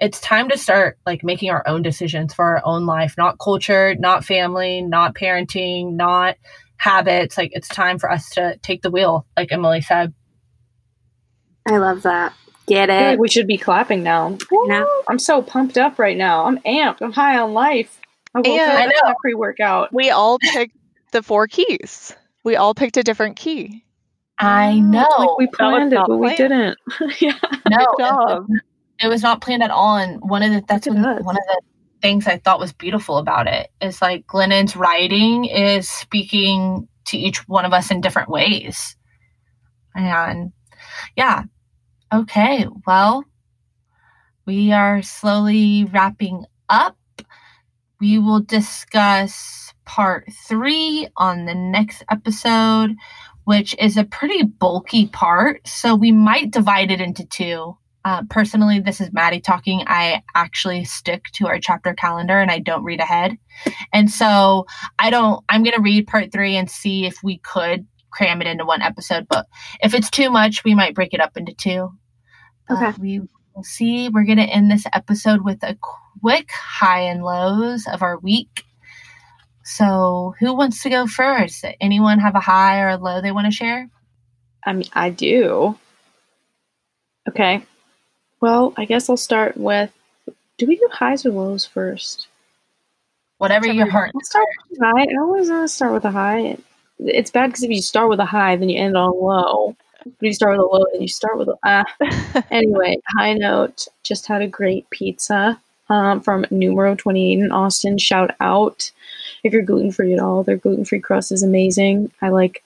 [0.00, 3.94] it's time to start like making our own decisions for our own life, not culture,
[3.98, 6.36] not family, not parenting, not
[6.78, 10.14] habits like it's time for us to take the wheel like emily said
[11.66, 12.32] I love that.
[12.68, 13.10] Get it?
[13.10, 14.38] like we should be clapping now.
[14.68, 14.84] Yeah.
[15.08, 16.44] I'm so pumped up right now.
[16.44, 16.98] I'm amped.
[17.02, 17.98] I'm high on life.
[18.34, 19.14] I woke And- up I know.
[19.20, 19.92] pre-workout.
[19.92, 20.76] We all picked
[21.12, 22.14] the four keys.
[22.44, 23.82] We all picked a different key.
[24.38, 25.08] I know.
[25.18, 26.78] Like we planned it, not but we didn't.
[27.20, 27.38] yeah.
[27.68, 28.46] no, Good job.
[28.48, 28.62] it,
[29.04, 29.96] it was not planned at all.
[29.96, 31.60] And one of the that's one, one of the
[32.00, 37.48] things I thought was beautiful about it is like Glennon's writing is speaking to each
[37.48, 38.96] one of us in different ways.
[39.94, 40.52] And
[41.16, 41.44] yeah.
[42.12, 42.66] Okay.
[42.86, 43.24] Well,
[44.46, 46.96] we are slowly wrapping up.
[48.00, 52.94] We will discuss part three on the next episode,
[53.48, 55.66] which is a pretty bulky part.
[55.66, 57.78] So we might divide it into two.
[58.04, 59.82] Uh, personally, this is Maddie talking.
[59.86, 63.38] I actually stick to our chapter calendar and I don't read ahead.
[63.90, 64.66] And so
[64.98, 68.46] I don't, I'm going to read part three and see if we could cram it
[68.46, 69.26] into one episode.
[69.30, 69.46] But
[69.82, 71.88] if it's too much, we might break it up into two.
[72.68, 72.98] But Okay.
[73.00, 73.20] we
[73.54, 74.10] will see.
[74.10, 75.74] We're going to end this episode with a
[76.20, 78.64] quick high and lows of our week.
[79.68, 81.62] So, who wants to go first?
[81.78, 83.90] Anyone have a high or a low they want to share?
[84.64, 85.78] I mean, I do.
[87.28, 87.62] Okay.
[88.40, 89.92] Well, I guess I'll start with.
[90.56, 92.28] Do we do highs or lows first?
[93.36, 94.10] Whatever your heart.
[94.14, 95.02] I'll start with a high.
[95.02, 96.56] I always want to start with a high.
[97.00, 99.76] It's bad because if you start with a high, then you end on a low.
[100.02, 101.58] But if you start with a low, then you start with a.
[101.62, 101.84] Ah.
[102.50, 103.86] anyway, high note.
[104.02, 105.60] Just had a great pizza
[105.90, 107.98] um, from Numero 28 in Austin.
[107.98, 108.90] Shout out
[109.44, 110.42] if you're gluten free at all.
[110.42, 112.12] Their gluten free crust is amazing.
[112.20, 112.62] I like.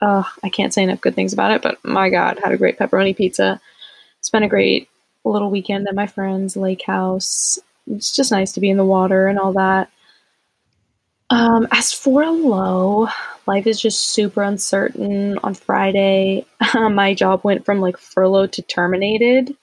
[0.00, 2.78] Uh, I can't say enough good things about it, but my God, had a great
[2.78, 3.60] pepperoni pizza.
[4.20, 4.90] Spent a great
[5.24, 7.58] little weekend at my friend's lake house.
[7.90, 9.90] It's just nice to be in the water and all that.
[11.30, 13.08] Um, as for a low,
[13.46, 15.38] life is just super uncertain.
[15.42, 19.56] On Friday, my job went from like furlough to terminated,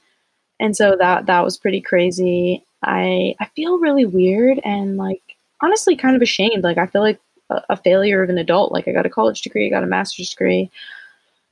[0.59, 2.65] and so that that was pretty crazy.
[2.83, 5.22] I I feel really weird and like
[5.63, 6.63] honestly kind of ashamed.
[6.63, 8.71] Like I feel like a, a failure of an adult.
[8.71, 10.69] Like I got a college degree, I got a master's degree,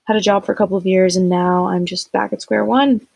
[0.05, 2.66] had a job for a couple of years, and now I'm just back at square
[2.66, 3.07] one.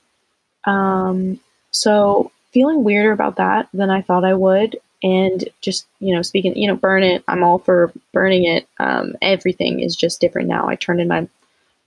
[0.63, 1.39] Um,
[1.71, 4.77] so feeling weirder about that than I thought I would.
[5.03, 7.23] And just, you know, speaking, you know, burn it.
[7.27, 8.67] I'm all for burning it.
[8.79, 10.67] Um, everything is just different now.
[10.67, 11.27] I turned in my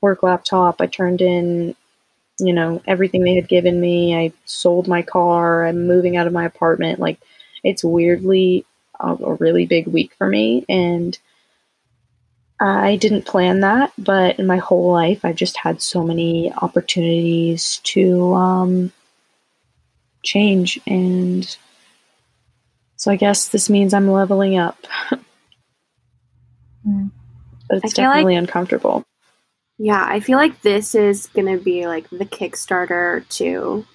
[0.02, 0.80] work laptop.
[0.80, 1.74] I turned in,
[2.38, 4.14] you know, everything they had given me.
[4.14, 5.66] I sold my car.
[5.66, 7.00] I'm moving out of my apartment.
[7.00, 7.18] Like,
[7.64, 8.64] it's weirdly
[9.01, 10.64] a, a really big week for me.
[10.68, 11.18] And
[12.61, 17.78] I didn't plan that, but in my whole life, I've just had so many opportunities
[17.84, 18.92] to um,
[20.24, 20.80] change.
[20.86, 21.57] And
[22.96, 24.78] so I guess this means I'm leveling up.
[26.86, 27.11] Mm.
[27.68, 29.05] But it's feel like- definitely uncomfortable.
[29.80, 33.86] Yeah, I feel like this is going to be like the Kickstarter to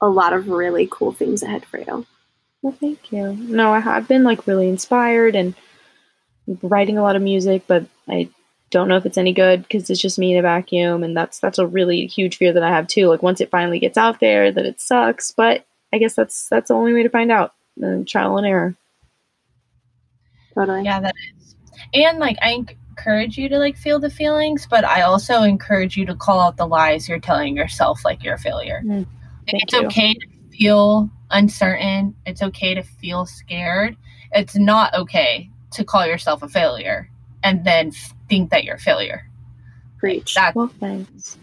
[0.00, 2.06] a lot of really cool things ahead for you.
[2.64, 3.34] Well, thank you.
[3.34, 5.54] No, I have been like really inspired and
[6.62, 8.30] writing a lot of music, but I
[8.70, 11.40] don't know if it's any good because it's just me in a vacuum, and that's
[11.40, 13.08] that's a really huge fear that I have too.
[13.08, 15.30] Like once it finally gets out there, that it sucks.
[15.30, 17.52] But I guess that's that's the only way to find out.
[17.84, 18.74] Uh, trial and error.
[20.54, 20.84] Totally.
[20.84, 21.54] Yeah, that is.
[21.92, 26.06] And like I encourage you to like feel the feelings, but I also encourage you
[26.06, 28.80] to call out the lies you're telling yourself like you're a failure.
[28.86, 29.00] Mm,
[29.52, 29.84] Like, it's you.
[29.84, 32.14] okay to feel uncertain.
[32.26, 33.96] It's okay to feel scared.
[34.32, 37.10] It's not okay to call yourself a failure
[37.42, 39.28] and then f- think that you're a failure.
[39.98, 40.34] Preach.
[40.34, 41.38] That Well, thanks.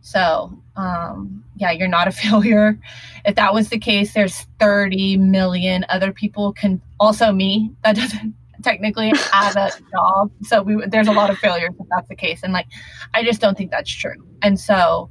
[0.00, 2.78] so um yeah, you're not a failure.
[3.24, 8.34] If that was the case, there's 30 million other people can also me that doesn't
[8.62, 10.30] technically have a job.
[10.42, 12.40] So we there's a lot of failures if that's the case.
[12.42, 12.66] And like
[13.14, 14.14] I just don't think that's true.
[14.42, 15.10] And so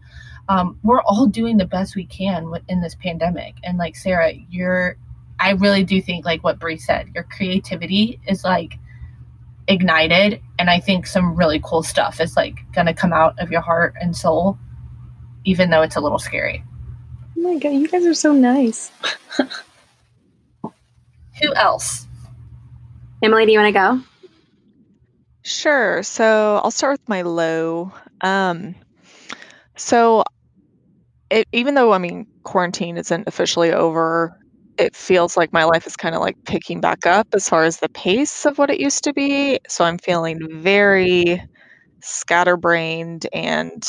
[0.50, 3.56] um, we're all doing the best we can in this pandemic.
[3.64, 4.98] And like Sarah, you're
[5.40, 8.78] I really do think like what Bree said, your creativity is like
[9.68, 13.62] ignited and I think some really cool stuff is like gonna come out of your
[13.62, 14.58] heart and soul,
[15.46, 16.64] even though it's a little scary.
[17.38, 18.92] Oh my god, you guys are so nice.
[21.42, 22.08] Who else?
[23.24, 24.02] Emily, do you want to go?
[25.44, 26.04] Sure.
[26.04, 27.92] So I'll start with my low.
[28.22, 28.76] Um,
[29.82, 30.24] so
[31.30, 34.32] it, even though I mean quarantine isn't officially over,
[34.78, 37.78] it feels like my life is kind of like picking back up as far as
[37.78, 39.60] the pace of what it used to be.
[39.68, 41.42] So I'm feeling very
[42.04, 43.84] scatterbrained, and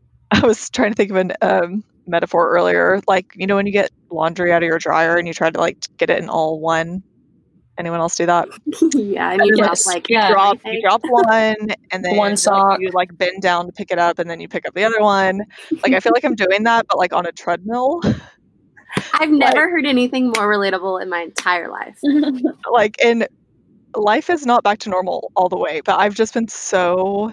[0.32, 3.72] I was trying to think of a um, metaphor earlier, like you know when you
[3.72, 6.60] get laundry out of your dryer and you try to like get it in all
[6.60, 7.02] one
[7.78, 8.48] Anyone else do that?
[8.94, 10.30] yeah, and you just drop like yeah.
[10.30, 11.56] drop you drop one
[11.90, 12.80] and then One like, sock.
[12.80, 15.00] you like bend down to pick it up and then you pick up the other
[15.00, 15.40] one.
[15.82, 18.02] Like I feel like I'm doing that but like on a treadmill.
[19.14, 21.98] I've never heard anything more relatable in my entire life.
[22.70, 23.26] like and
[23.96, 27.32] life is not back to normal all the way, but I've just been so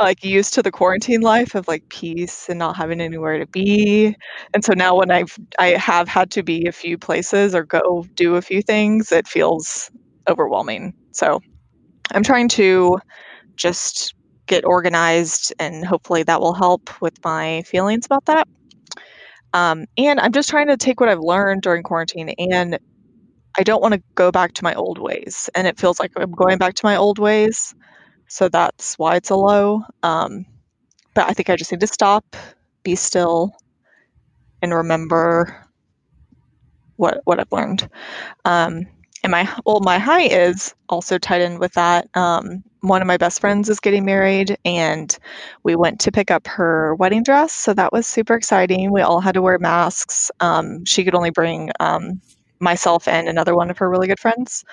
[0.00, 4.14] like used to the quarantine life of like peace and not having anywhere to be.
[4.52, 8.04] And so now when I've I have had to be a few places or go
[8.16, 9.90] do a few things, it feels
[10.28, 10.94] overwhelming.
[11.12, 11.40] So
[12.12, 12.98] I'm trying to
[13.56, 14.14] just
[14.48, 18.48] get organized and hopefully that will help with my feelings about that.
[19.52, 22.78] Um, and I'm just trying to take what I've learned during quarantine and
[23.58, 25.50] I don't want to go back to my old ways.
[25.54, 27.74] And it feels like I'm going back to my old ways.
[28.34, 29.84] So that's why it's a low.
[30.02, 30.44] Um,
[31.14, 32.34] but I think I just need to stop,
[32.82, 33.52] be still,
[34.60, 35.64] and remember
[36.96, 37.88] what what I've learned.
[38.44, 38.88] Um,
[39.22, 42.08] and my well, my high is also tied in with that.
[42.14, 45.16] Um, one of my best friends is getting married, and
[45.62, 47.52] we went to pick up her wedding dress.
[47.52, 48.90] So that was super exciting.
[48.90, 50.32] We all had to wear masks.
[50.40, 52.20] Um, she could only bring um,
[52.58, 54.64] myself and another one of her really good friends,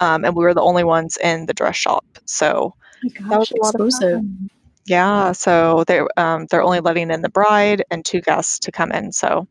[0.00, 2.04] um, and we were the only ones in the dress shop.
[2.26, 4.50] So that was a lot of fun.
[4.86, 8.90] Yeah, so they're um, they're only letting in the bride and two guests to come
[8.90, 9.12] in.
[9.12, 9.46] So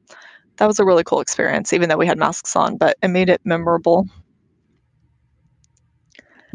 [0.57, 3.29] that was a really cool experience, even though we had masks on, but it made
[3.29, 4.07] it memorable.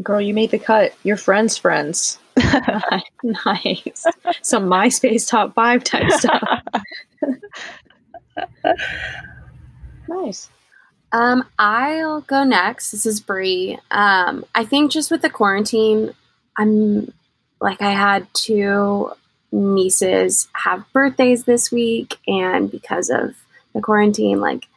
[0.01, 0.93] Girl, you made the cut.
[1.03, 2.19] Your friends' friends.
[3.23, 4.05] nice.
[4.41, 6.43] Some MySpace top five type stuff.
[10.09, 10.49] nice.
[11.13, 12.91] Um, I'll go next.
[12.91, 13.77] This is Bree.
[13.91, 16.13] Um, I think just with the quarantine,
[16.57, 17.11] I'm
[17.59, 19.11] like I had two
[19.51, 23.35] nieces have birthdays this week, and because of
[23.73, 24.67] the quarantine, like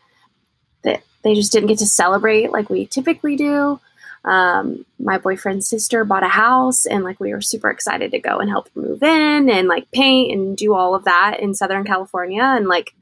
[0.83, 3.81] that they just didn't get to celebrate like we typically do.
[4.25, 8.39] Um, my boyfriend's sister bought a house, and like we were super excited to go
[8.39, 12.43] and help move in and like paint and do all of that in Southern California,
[12.43, 12.95] and like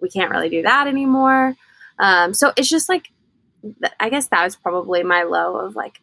[0.00, 1.56] we can't really do that anymore.
[1.98, 3.08] Um, so it's just like,
[3.98, 6.00] I guess that was probably my low of like,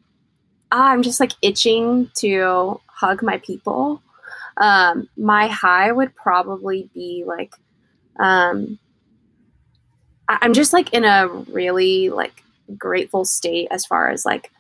[0.71, 4.01] I'm just like itching to hug my people.
[4.57, 7.53] Um, my high would probably be like,
[8.19, 8.79] um,
[10.27, 12.43] I- I'm just like in a really like
[12.77, 14.51] grateful state as far as like,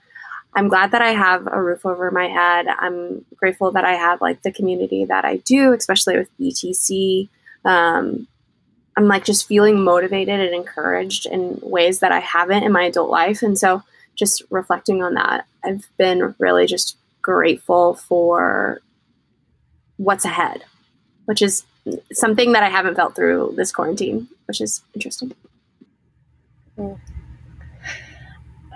[0.55, 2.67] I'm glad that I have a roof over my head.
[2.67, 7.29] I'm grateful that I have like the community that I do, especially with BTC.
[7.65, 8.27] Um,
[8.95, 13.09] I'm like just feeling motivated and encouraged in ways that I haven't in my adult
[13.09, 13.41] life.
[13.41, 13.83] And so
[14.15, 18.81] just reflecting on that, I've been really just grateful for
[19.97, 20.63] what's ahead,
[21.25, 21.65] which is
[22.13, 25.33] something that I haven't felt through this quarantine, which is interesting.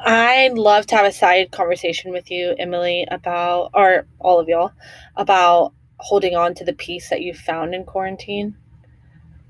[0.03, 4.71] I'd love to have a side conversation with you, Emily, about, or all of y'all,
[5.15, 8.55] about holding on to the peace that you found in quarantine.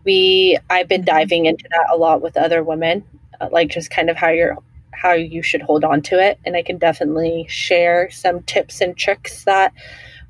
[0.04, 3.04] We, I've been diving into that a lot with other women,
[3.40, 4.58] uh, like just kind of how you're,
[5.02, 6.40] how you should hold on to it.
[6.46, 9.74] And I can definitely share some tips and tricks that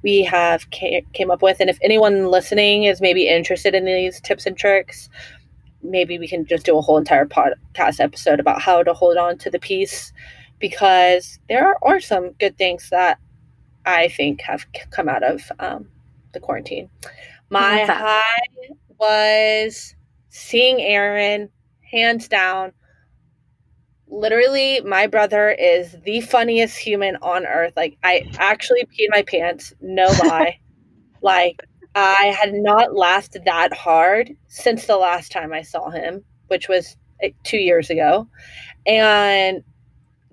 [0.03, 1.57] we have ca- came up with.
[1.59, 5.09] And if anyone listening is maybe interested in these tips and tricks,
[5.81, 9.37] maybe we can just do a whole entire podcast episode about how to hold on
[9.39, 10.13] to the peace
[10.59, 13.17] because there are, some good things that
[13.85, 15.87] I think have c- come out of um,
[16.33, 16.89] the quarantine.
[17.49, 19.95] My high was
[20.29, 21.49] seeing Aaron,
[21.91, 22.73] hands down.
[24.09, 27.73] Literally, my brother is the funniest human on earth.
[27.75, 30.59] Like, I actually peed my pants, no lie.
[31.21, 31.61] like,
[31.95, 36.97] I had not laughed that hard since the last time I saw him, which was
[37.21, 38.27] like, two years ago.
[38.85, 39.63] And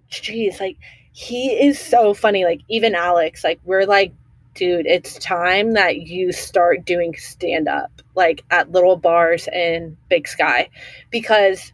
[0.08, 0.76] geez, like
[1.12, 2.44] he is so funny.
[2.44, 4.12] Like even Alex, like we're like,
[4.54, 10.28] dude, it's time that you start doing stand up, like at little bars in Big
[10.28, 10.68] Sky,
[11.10, 11.72] because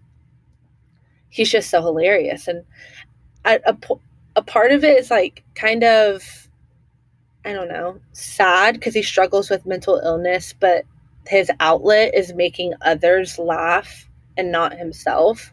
[1.33, 2.47] he's just so hilarious.
[2.47, 2.65] And
[3.45, 3.75] a
[4.37, 6.23] a part of it is like kind of
[7.45, 10.85] I don't know, sad because he struggles with mental illness, but
[11.27, 15.51] his outlet is making others laugh and not himself.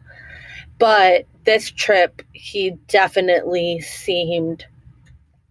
[0.77, 4.65] But this trip, he definitely seemed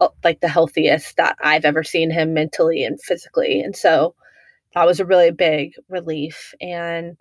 [0.01, 3.61] uh, like the healthiest that I've ever seen him mentally and physically.
[3.61, 4.15] And so
[4.75, 6.55] that was a really big relief.
[6.61, 7.17] And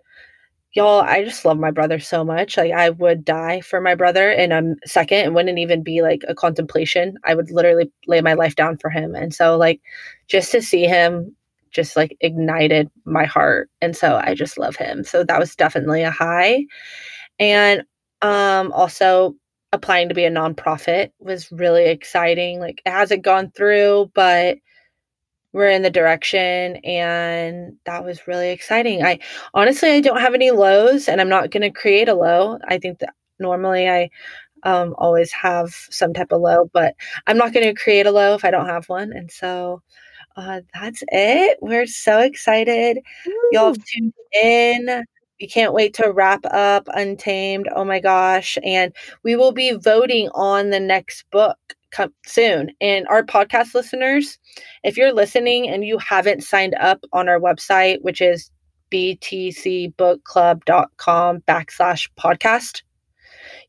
[0.74, 2.56] y'all, I just love my brother so much.
[2.56, 5.18] Like I would die for my brother in a second.
[5.18, 7.16] It wouldn't even be like a contemplation.
[7.24, 9.14] I would literally lay my life down for him.
[9.14, 9.80] And so like
[10.28, 11.34] just to see him
[11.70, 13.70] just like ignited my heart.
[13.80, 15.04] And so I just love him.
[15.04, 16.64] So that was definitely a high.
[17.38, 17.82] And
[18.22, 19.34] um also
[19.72, 22.60] applying to be a nonprofit was really exciting.
[22.60, 24.58] Like it hasn't gone through, but
[25.52, 29.02] we're in the direction and that was really exciting.
[29.02, 29.18] I
[29.54, 32.58] honestly I don't have any lows and I'm not going to create a low.
[32.68, 34.10] I think that normally I
[34.64, 36.94] um, always have some type of low, but
[37.26, 39.12] I'm not going to create a low if I don't have one.
[39.12, 39.82] And so
[40.36, 41.58] uh, that's it.
[41.60, 42.98] We're so excited.
[43.26, 43.32] Woo.
[43.52, 45.04] Y'all tuned in.
[45.40, 47.68] We can't wait to wrap up Untamed.
[47.74, 48.58] Oh my gosh.
[48.64, 48.92] And
[49.22, 51.58] we will be voting on the next book
[51.90, 52.70] come soon.
[52.80, 54.38] And our podcast listeners,
[54.84, 58.50] if you're listening and you haven't signed up on our website, which is
[58.90, 62.82] btcbookclub.com backslash podcast,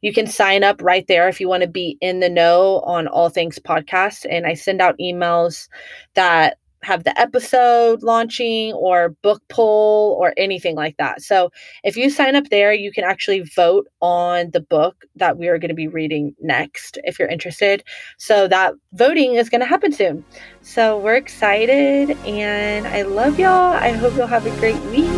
[0.02, 3.08] you can sign up right there if you want to be in the know on
[3.08, 4.26] all things podcast.
[4.30, 5.68] And I send out emails
[6.16, 11.22] that have the episode launching or book poll or anything like that.
[11.22, 11.52] So
[11.84, 15.58] if you sign up there, you can actually vote on the book that we are
[15.58, 17.84] going to be reading next if you're interested.
[18.18, 20.24] So that voting is going to happen soon.
[20.62, 23.74] So we're excited and I love y'all.
[23.74, 25.10] I hope you'll have a great week.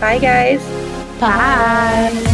[0.00, 0.62] Bye, guys.
[1.20, 2.10] Bye.
[2.14, 2.33] Bye.